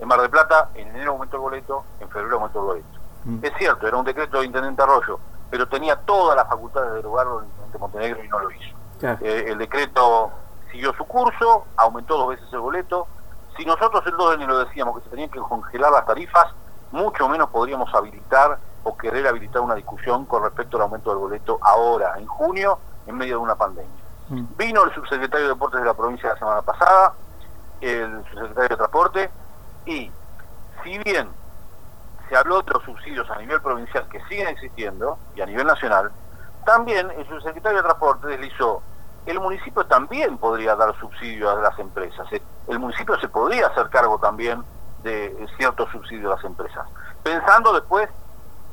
En 0.00 0.08
Mar 0.08 0.20
del 0.20 0.30
Plata, 0.30 0.70
en 0.74 0.88
enero 0.88 1.12
aumentó 1.12 1.36
el 1.36 1.42
boleto, 1.42 1.84
en 2.00 2.08
febrero 2.08 2.36
aumentó 2.36 2.60
el 2.60 2.66
boleto. 2.66 2.98
Mm. 3.24 3.38
Es 3.42 3.52
cierto, 3.58 3.86
era 3.86 3.96
un 3.96 4.04
decreto 4.04 4.38
de 4.38 4.46
Intendente 4.46 4.82
Arroyo, 4.82 5.18
pero 5.50 5.68
tenía 5.68 5.96
todas 5.96 6.36
las 6.36 6.48
facultades 6.48 6.90
de 6.90 6.96
derogarlo 6.96 7.40
el 7.40 7.46
Intendente 7.46 7.78
Montenegro 7.78 8.24
y 8.24 8.28
no 8.28 8.38
lo 8.38 8.50
hizo. 8.50 8.76
Claro. 8.98 9.18
Eh, 9.20 9.44
el 9.48 9.58
decreto 9.58 10.30
siguió 10.70 10.92
su 10.94 11.04
curso, 11.04 11.66
aumentó 11.76 12.16
dos 12.16 12.28
veces 12.30 12.46
el 12.52 12.60
boleto. 12.60 13.06
Si 13.56 13.64
nosotros 13.64 14.02
el 14.06 14.16
2 14.16 14.30
de 14.30 14.34
enero 14.36 14.58
decíamos 14.64 14.96
que 14.96 15.04
se 15.04 15.10
tenían 15.10 15.30
que 15.30 15.40
congelar 15.40 15.92
las 15.92 16.06
tarifas, 16.06 16.46
mucho 16.92 17.28
menos 17.28 17.50
podríamos 17.50 17.92
habilitar 17.94 18.58
o 18.84 18.96
querer 18.96 19.26
habilitar 19.26 19.60
una 19.62 19.74
discusión 19.74 20.24
con 20.24 20.42
respecto 20.42 20.76
al 20.76 20.84
aumento 20.84 21.10
del 21.10 21.18
boleto 21.18 21.58
ahora, 21.60 22.14
en 22.18 22.26
junio, 22.26 22.78
en 23.08 23.16
medio 23.16 23.36
de 23.36 23.42
una 23.42 23.56
pandemia. 23.56 23.90
Mm. 24.28 24.44
Vino 24.56 24.84
el 24.84 24.94
subsecretario 24.94 25.46
de 25.46 25.54
Deportes 25.54 25.80
de 25.80 25.86
la 25.86 25.94
provincia 25.94 26.28
la 26.28 26.38
semana 26.38 26.62
pasada, 26.62 27.14
el 27.80 28.22
subsecretario 28.30 28.68
de 28.68 28.76
Transporte, 28.76 29.30
y 29.86 30.12
si 30.84 30.98
bien 30.98 31.28
se 32.28 32.36
habló 32.36 32.60
de 32.62 32.72
los 32.72 32.82
subsidios 32.84 33.28
a 33.30 33.38
nivel 33.38 33.60
provincial 33.62 34.06
que 34.10 34.22
siguen 34.24 34.48
existiendo 34.48 35.18
y 35.34 35.40
a 35.40 35.46
nivel 35.46 35.66
nacional, 35.66 36.10
también 36.66 37.10
el 37.10 37.26
subsecretario 37.26 37.78
de 37.78 37.84
Transporte 37.84 38.28
deslizó, 38.28 38.82
el 39.24 39.40
municipio 39.40 39.84
también 39.86 40.36
podría 40.38 40.76
dar 40.76 40.94
subsidio 40.98 41.50
a 41.50 41.54
las 41.56 41.78
empresas, 41.78 42.26
Eh, 42.32 42.42
el 42.68 42.78
municipio 42.78 43.18
se 43.18 43.28
podría 43.28 43.66
hacer 43.68 43.88
cargo 43.88 44.18
también 44.18 44.62
de 45.02 45.48
ciertos 45.56 45.90
subsidios 45.90 46.32
a 46.32 46.36
las 46.36 46.44
empresas. 46.44 46.86
Pensando 47.22 47.72
después, 47.72 48.10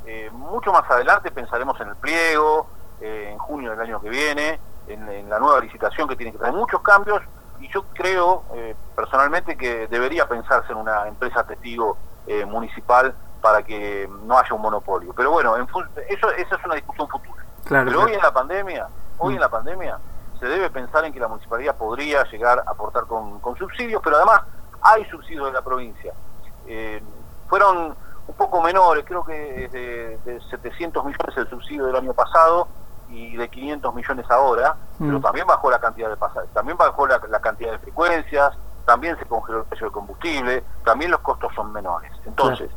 eh, 0.06 0.30
mucho 0.34 0.72
más 0.74 0.90
adelante 0.90 1.32
pensaremos 1.32 1.80
en 1.80 1.90
el 1.90 1.96
pliego, 1.96 2.68
eh, 3.02 3.30
en 3.32 3.38
junio 3.38 3.72
del 3.72 3.82
año 3.82 4.02
que 4.02 4.10
viene, 4.10 4.60
en, 4.88 5.08
en 5.10 5.30
la 5.30 5.40
nueva 5.40 5.60
licitación 5.60 6.08
que 6.08 6.16
tiene 6.16 6.32
que 6.32 6.38
traer 6.38 6.54
muchos 6.54 6.82
cambios, 6.82 7.22
y 7.60 7.70
yo 7.70 7.84
creo 7.94 8.44
eh, 8.54 8.76
personalmente 8.96 9.58
que 9.58 9.88
debería 9.88 10.28
pensarse 10.28 10.72
en 10.72 10.78
una 10.78 11.08
empresa 11.08 11.44
testigo 11.46 11.98
eh, 12.28 12.46
municipal 12.46 13.14
para 13.42 13.64
que 13.64 14.10
no 14.24 14.38
haya 14.38 14.54
un 14.54 14.62
monopolio. 14.62 15.14
Pero 15.16 15.32
bueno, 15.32 15.56
en 15.56 15.64
eso, 16.10 16.30
esa 16.32 16.56
es 16.56 16.66
una 16.66 16.76
discusión 16.76 17.08
futura. 17.08 17.44
Claro, 17.66 17.86
Pero 17.86 17.98
claro. 17.98 18.10
hoy 18.10 18.14
en 18.16 18.22
la 18.22 18.34
pandemia, 18.34 18.88
hoy 19.18 19.34
Mm. 19.34 19.36
en 19.36 19.42
la 19.42 19.50
pandemia, 19.50 19.98
se 20.40 20.46
debe 20.48 20.70
pensar 20.70 21.06
en 21.06 21.14
que 21.14 21.20
la 21.20 21.28
municipalidad 21.28 21.76
podría 21.76 22.24
llegar 22.26 22.60
a 22.60 22.72
aportar 22.72 23.06
con, 23.06 23.40
con 23.40 23.56
subsidios, 23.58 24.02
pero 24.04 24.18
además 24.18 24.42
hay 24.82 25.06
subsidios 25.06 25.46
de 25.46 25.54
la 25.54 25.62
provincia. 25.62 26.14
Eh, 26.68 27.02
fueron 27.48 27.96
un 28.28 28.36
poco 28.36 28.62
menores, 28.62 29.06
creo 29.08 29.24
que 29.24 29.66
es 29.66 29.72
de, 29.72 30.18
de 30.26 30.42
700 30.50 31.06
millones 31.06 31.38
el 31.38 31.50
subsidio 31.50 31.86
del 31.86 31.96
año 31.96 32.14
pasado 32.14 32.68
y 33.10 33.36
de 33.38 33.50
500 33.50 33.94
millones 33.96 34.26
ahora, 34.30 34.76
Mm. 35.00 35.08
pero 35.08 35.20
también 35.22 35.46
bajó 35.48 35.70
la 35.70 35.80
cantidad 35.80 36.10
de 36.10 36.18
pasajes, 36.18 36.50
también 36.54 36.78
bajó 36.78 37.06
la, 37.08 37.20
la 37.30 37.40
cantidad 37.40 37.72
de 37.72 37.80
frecuencias, 37.80 38.54
también 38.86 39.18
se 39.20 39.26
congeló 39.26 39.60
el 39.60 39.66
precio 39.66 39.86
del 39.88 39.94
combustible, 39.94 40.64
también 40.84 41.12
los 41.12 41.20
costos 41.22 41.54
son 41.56 41.74
menores. 41.74 42.12
Entonces, 42.26 42.70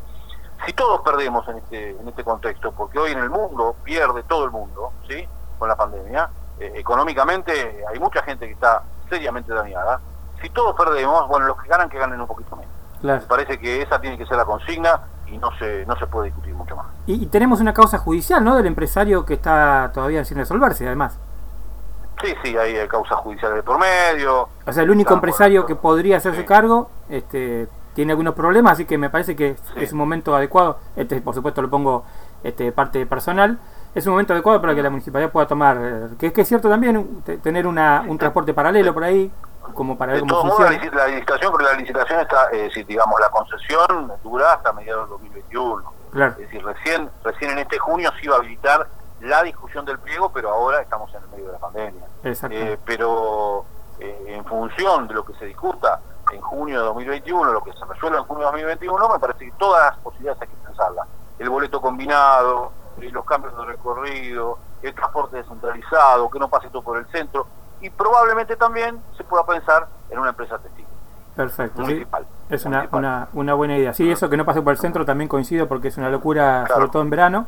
si 0.66 0.72
todos 0.72 1.00
perdemos 1.02 1.46
en 1.48 1.58
este, 1.58 1.90
en 1.90 2.08
este 2.08 2.24
contexto, 2.24 2.72
porque 2.72 2.98
hoy 2.98 3.12
en 3.12 3.18
el 3.18 3.30
mundo 3.30 3.76
pierde 3.84 4.22
todo 4.24 4.44
el 4.44 4.50
mundo, 4.50 4.92
¿sí? 5.08 5.28
Con 5.58 5.68
la 5.68 5.76
pandemia, 5.76 6.28
eh, 6.58 6.72
económicamente 6.76 7.84
hay 7.88 7.98
mucha 8.00 8.22
gente 8.22 8.46
que 8.46 8.52
está 8.54 8.82
seriamente 9.08 9.52
dañada. 9.54 10.00
Si 10.42 10.50
todos 10.50 10.74
perdemos, 10.76 11.28
bueno, 11.28 11.46
los 11.46 11.62
que 11.62 11.68
ganan, 11.68 11.88
que 11.88 11.98
ganen 11.98 12.20
un 12.20 12.26
poquito 12.26 12.56
menos. 12.56 12.72
Claro. 13.00 13.20
Me 13.20 13.26
parece 13.26 13.58
que 13.60 13.82
esa 13.82 14.00
tiene 14.00 14.18
que 14.18 14.26
ser 14.26 14.36
la 14.36 14.44
consigna 14.44 15.00
y 15.32 15.38
no 15.38 15.50
se, 15.58 15.84
no 15.86 15.96
se 15.98 16.06
puede 16.06 16.26
discutir 16.26 16.54
mucho 16.54 16.76
más. 16.76 16.86
Y, 17.06 17.22
y 17.22 17.26
tenemos 17.26 17.60
una 17.60 17.72
causa 17.74 17.98
judicial, 17.98 18.42
¿no? 18.44 18.56
Del 18.56 18.66
empresario 18.66 19.24
que 19.24 19.34
está 19.34 19.90
todavía 19.94 20.24
sin 20.24 20.36
resolverse, 20.38 20.86
además. 20.86 21.18
Sí, 22.22 22.34
sí, 22.42 22.56
hay 22.56 22.74
eh, 22.76 22.88
causas 22.88 23.18
judiciales 23.18 23.56
de 23.56 23.62
por 23.62 23.78
medio. 23.78 24.48
O 24.66 24.72
sea, 24.72 24.82
el 24.82 24.90
único 24.90 25.14
empresario 25.14 25.64
que 25.66 25.76
podría 25.76 26.16
hacerse 26.16 26.40
sí. 26.40 26.46
cargo 26.46 26.90
este, 27.08 27.68
tiene 27.94 28.12
algunos 28.12 28.34
problemas, 28.34 28.72
así 28.72 28.86
que 28.86 28.98
me 28.98 29.08
parece 29.08 29.36
que 29.36 29.50
es- 29.50 29.60
Sí. 29.74 29.84
es 29.84 29.92
un 29.92 29.98
momento 29.98 30.34
adecuado. 30.34 30.78
Este, 30.96 31.20
por 31.20 31.34
supuesto, 31.34 31.62
lo 31.62 31.70
pongo 31.70 32.04
este, 32.42 32.72
parte 32.72 33.06
personal, 33.06 33.58
es 33.94 34.04
un 34.06 34.12
momento 34.12 34.32
adecuado 34.32 34.60
para 34.60 34.74
que 34.74 34.82
la 34.82 34.90
municipalidad 34.90 35.30
pueda 35.30 35.46
tomar, 35.46 35.78
eh, 35.80 36.08
que, 36.18 36.32
que 36.32 36.40
es 36.40 36.48
cierto 36.48 36.68
también, 36.68 37.22
tener 37.42 37.66
una, 37.68 38.04
un 38.06 38.18
transporte 38.18 38.52
paralelo 38.52 38.92
por 38.92 39.04
ahí, 39.04 39.30
como 39.74 39.96
para 39.96 40.12
ver 40.12 40.22
cómo 40.22 40.40
funciona. 40.42 40.70
la, 40.70 41.06
licitación, 41.08 41.52
pero 41.56 41.70
la 41.70 41.76
licitación 41.76 42.20
está, 42.20 42.50
eh, 42.52 42.70
si 42.72 42.82
digamos, 42.84 43.20
la 43.20 43.30
concesión 43.30 44.12
dura 44.22 44.54
hasta 44.54 44.72
mediados 44.72 45.02
del 45.02 45.10
2021. 45.10 45.92
Claro. 46.10 46.32
Es 46.32 46.38
decir, 46.38 46.64
recién, 46.64 47.10
recién 47.22 47.50
en 47.52 47.58
este 47.58 47.78
junio 47.78 48.10
se 48.18 48.24
iba 48.24 48.36
a 48.36 48.38
habilitar 48.38 48.86
la 49.20 49.42
discusión 49.42 49.84
del 49.84 49.98
pliego, 49.98 50.30
pero 50.32 50.50
ahora 50.50 50.80
estamos 50.80 51.12
en 51.14 51.22
el 51.22 51.28
medio 51.30 51.46
de 51.46 51.52
la 51.52 51.58
pandemia. 51.58 52.06
Eh, 52.24 52.78
pero 52.84 53.64
eh, 53.98 54.24
en 54.28 54.44
función 54.44 55.08
de 55.08 55.14
lo 55.14 55.24
que 55.24 55.34
se 55.34 55.46
discuta 55.46 56.00
en 56.32 56.40
junio 56.40 56.80
de 56.80 56.86
2021, 56.86 57.52
lo 57.52 57.62
que 57.62 57.72
se 57.72 57.84
resuelva 57.84 58.18
en 58.18 58.24
junio 58.24 58.46
de 58.46 58.52
2021, 58.52 59.08
me 59.08 59.18
parece 59.18 59.46
que 59.46 59.52
todas 59.52 59.90
las 59.90 59.98
posibilidades 59.98 60.42
hay 60.42 60.48
que 60.48 60.66
pensarlas. 60.66 61.08
El 61.38 61.50
boleto 61.50 61.80
combinado, 61.80 62.72
los 63.00 63.24
cambios 63.24 63.56
de 63.56 63.64
recorrido, 63.64 64.58
el 64.82 64.94
transporte 64.94 65.36
descentralizado, 65.36 66.30
que 66.30 66.38
no 66.38 66.48
pase 66.48 66.68
todo 66.68 66.82
por 66.82 66.98
el 66.98 67.06
centro, 67.06 67.46
y 67.80 67.90
probablemente 67.90 68.56
también 68.56 68.98
se 69.16 69.24
pueda 69.24 69.46
pensar 69.46 69.86
en 70.10 70.18
una 70.18 70.30
empresa 70.30 70.58
testigo. 70.58 70.88
Perfecto, 71.36 71.82
municipal. 71.82 72.26
Es 72.50 72.64
una, 72.64 72.88
una, 72.90 73.28
una, 73.32 73.54
buena 73.54 73.78
idea. 73.78 73.94
Sí, 73.94 74.10
eso 74.10 74.28
que 74.28 74.36
no 74.36 74.44
pase 74.44 74.60
por 74.60 74.72
el 74.72 74.78
centro 74.78 75.04
también 75.04 75.28
coincido 75.28 75.68
porque 75.68 75.88
es 75.88 75.96
una 75.96 76.10
locura, 76.10 76.66
sobre 76.66 76.88
todo 76.88 77.02
en 77.02 77.10
verano. 77.10 77.46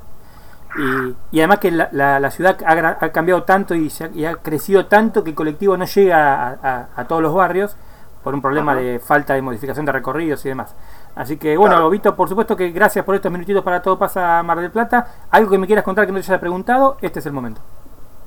Y, 1.32 1.40
además 1.40 1.58
que 1.58 1.72
la, 1.72 1.88
la, 1.90 2.30
ciudad 2.30 2.56
ha, 2.64 3.08
cambiado 3.10 3.42
tanto 3.42 3.74
y, 3.74 3.90
ha, 4.24 4.36
crecido 4.36 4.86
tanto 4.86 5.24
que 5.24 5.30
el 5.30 5.36
colectivo 5.36 5.76
no 5.76 5.84
llega 5.84 6.86
a, 6.96 7.04
todos 7.08 7.20
los 7.20 7.34
barrios 7.34 7.74
por 8.22 8.34
un 8.34 8.42
problema 8.42 8.74
de 8.74 9.00
falta 9.00 9.34
de 9.34 9.42
modificación 9.42 9.84
de 9.86 9.92
recorridos 9.92 10.44
y 10.44 10.50
demás. 10.50 10.74
Así 11.16 11.38
que 11.38 11.56
bueno, 11.56 11.90
Vito, 11.90 12.14
por 12.14 12.28
supuesto 12.28 12.56
que 12.56 12.70
gracias 12.70 13.04
por 13.04 13.16
estos 13.16 13.32
minutitos 13.32 13.64
para 13.64 13.82
Todo 13.82 13.98
Pasa 13.98 14.40
Mar 14.44 14.60
del 14.60 14.70
Plata. 14.70 15.06
Algo 15.30 15.50
que 15.50 15.58
me 15.58 15.66
quieras 15.66 15.84
contar 15.84 16.06
que 16.06 16.12
no 16.12 16.20
te 16.20 16.26
haya 16.26 16.38
preguntado, 16.38 16.96
este 17.00 17.18
es 17.18 17.26
el 17.26 17.32
momento. 17.32 17.60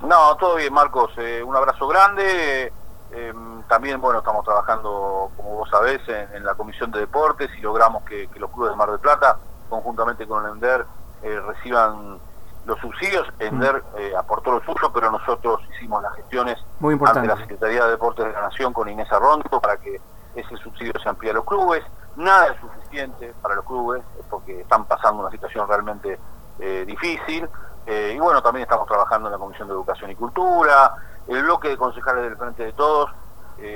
No, 0.04 0.36
todo 0.38 0.56
bien, 0.56 0.74
Marcos. 0.74 1.12
Eh, 1.18 1.42
un 1.44 1.56
abrazo 1.56 1.88
grande. 1.88 2.72
Em, 3.12 3.64
también, 3.64 4.02
bueno, 4.02 4.20
estamos 4.20 4.44
trabajando, 4.44 5.32
como 5.38 5.58
vos 5.58 5.70
sabés, 5.70 6.02
en, 6.08 6.44
la 6.44 6.56
Comisión 6.56 6.92
de 6.92 7.00
Deportes 7.00 7.50
y 7.58 7.62
logramos 7.62 8.04
que, 8.04 8.28
los 8.38 8.52
clubes 8.52 8.72
de 8.72 8.76
Mar 8.76 8.90
del 8.90 9.00
Plata, 9.00 9.38
conjuntamente 9.70 10.28
con 10.28 10.46
el 10.46 10.52
ENDER, 10.54 10.86
eh, 11.22 11.40
reciban 11.48 12.20
los 12.66 12.80
subsidios. 12.80 13.28
ENDER 13.40 13.84
eh, 13.98 14.14
aportó 14.18 14.52
lo 14.52 14.60
suyo, 14.62 14.92
pero 14.94 15.12
nosotros 15.12 15.62
hicimos 15.74 16.02
las 16.02 16.14
gestiones 16.16 16.58
Muy 16.80 16.98
ante 17.06 17.28
la 17.28 17.38
Secretaría 17.38 17.86
de 17.86 17.92
Deportes 17.92 18.26
de 18.26 18.32
la 18.32 18.42
Nación 18.42 18.74
con 18.74 18.90
Inés 18.90 19.12
Arrondo 19.12 19.62
para 19.62 19.78
que 19.78 20.02
ese 20.36 20.58
subsidio 20.58 20.94
se 21.02 21.08
amplíe 21.08 21.32
a 21.32 21.36
los 21.36 21.46
clubes. 21.46 21.84
Nada 22.16 22.48
es 22.48 22.60
suficiente 22.60 23.34
para 23.42 23.56
los 23.56 23.66
clubes 23.66 24.04
porque 24.30 24.62
están 24.62 24.86
pasando 24.86 25.22
una 25.22 25.32
situación 25.32 25.68
realmente 25.68 26.20
eh, 26.60 26.84
difícil. 26.86 27.48
Eh, 27.86 28.14
y 28.16 28.20
bueno, 28.20 28.42
también 28.42 28.64
estamos 28.64 28.88
trabajando 28.88 29.28
en 29.28 29.34
la 29.34 29.38
Comisión 29.38 29.68
de 29.68 29.74
Educación 29.74 30.12
y 30.12 30.16
Cultura. 30.16 30.94
El 31.28 31.44
bloque 31.44 31.70
de 31.70 31.78
concejales 31.78 32.24
del 32.24 32.38
Frente 32.38 32.64
de 32.64 32.74
Todos, 32.74 33.10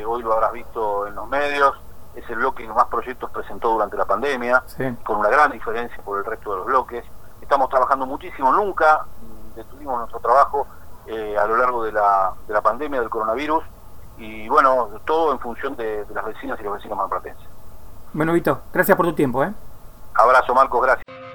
hoy 0.06 0.22
lo 0.22 0.34
habrás 0.34 0.52
visto 0.52 1.08
en 1.08 1.16
los 1.16 1.28
medios, 1.30 1.74
es 2.14 2.30
el 2.30 2.36
bloque 2.38 2.68
que 2.68 2.74
más 2.74 2.88
proyectos 2.88 3.32
presentó 3.32 3.70
durante 3.70 3.96
la 3.96 4.06
pandemia, 4.06 4.64
con 5.04 5.18
una 5.18 5.30
gran 5.30 5.52
diferencia 5.52 6.04
por 6.04 6.18
el 6.18 6.26
resto 6.26 6.52
de 6.52 6.58
los 6.58 6.66
bloques 6.66 7.06
estamos 7.48 7.70
trabajando 7.70 8.06
muchísimo, 8.06 8.52
nunca 8.52 9.06
detuvimos 9.56 10.00
nuestro 10.00 10.20
trabajo 10.20 10.68
eh, 11.06 11.38
a 11.38 11.46
lo 11.46 11.56
largo 11.56 11.84
de 11.86 11.94
la, 11.94 12.34
de 12.46 12.54
la 12.54 12.62
pandemia 12.62 13.00
del 13.00 13.10
coronavirus 13.10 13.64
y 14.18 14.50
bueno, 14.50 14.90
todo 15.06 15.32
en 15.32 15.40
función 15.40 15.76
de, 15.78 16.06
las 16.14 16.26
vecinas 16.26 16.60
y 16.60 16.64
los 16.64 16.74
vecinos 16.74 16.98
malpratenses. 16.98 17.48
Bueno, 18.12 18.34
Vito, 18.34 18.60
gracias 18.74 18.98
por 18.98 19.06
tu 19.06 19.14
tiempo. 19.14 19.46
¿eh? 19.46 19.54
Abrazo, 20.14 20.54
Marcos, 20.54 20.82
gracias. 20.82 21.27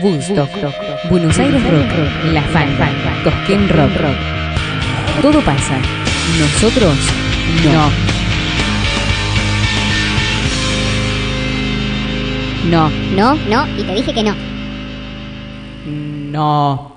Buenos 0.00 1.38
Aires 1.38 1.62
Rock, 1.70 2.32
La 2.32 2.42
Fan, 2.42 2.68
Cosquín 3.24 3.68
Rock, 3.68 3.90
Rock. 4.00 4.16
Todo 5.20 5.40
pasa, 5.42 5.78
nosotros 6.38 6.96
no. 7.64 7.90
No. 12.70 12.90
No, 13.14 13.34
no, 13.48 13.66
y 13.76 13.82
te 13.82 13.94
dije 13.94 14.14
que 14.14 14.22
no. 14.22 14.34
No. 15.84 16.91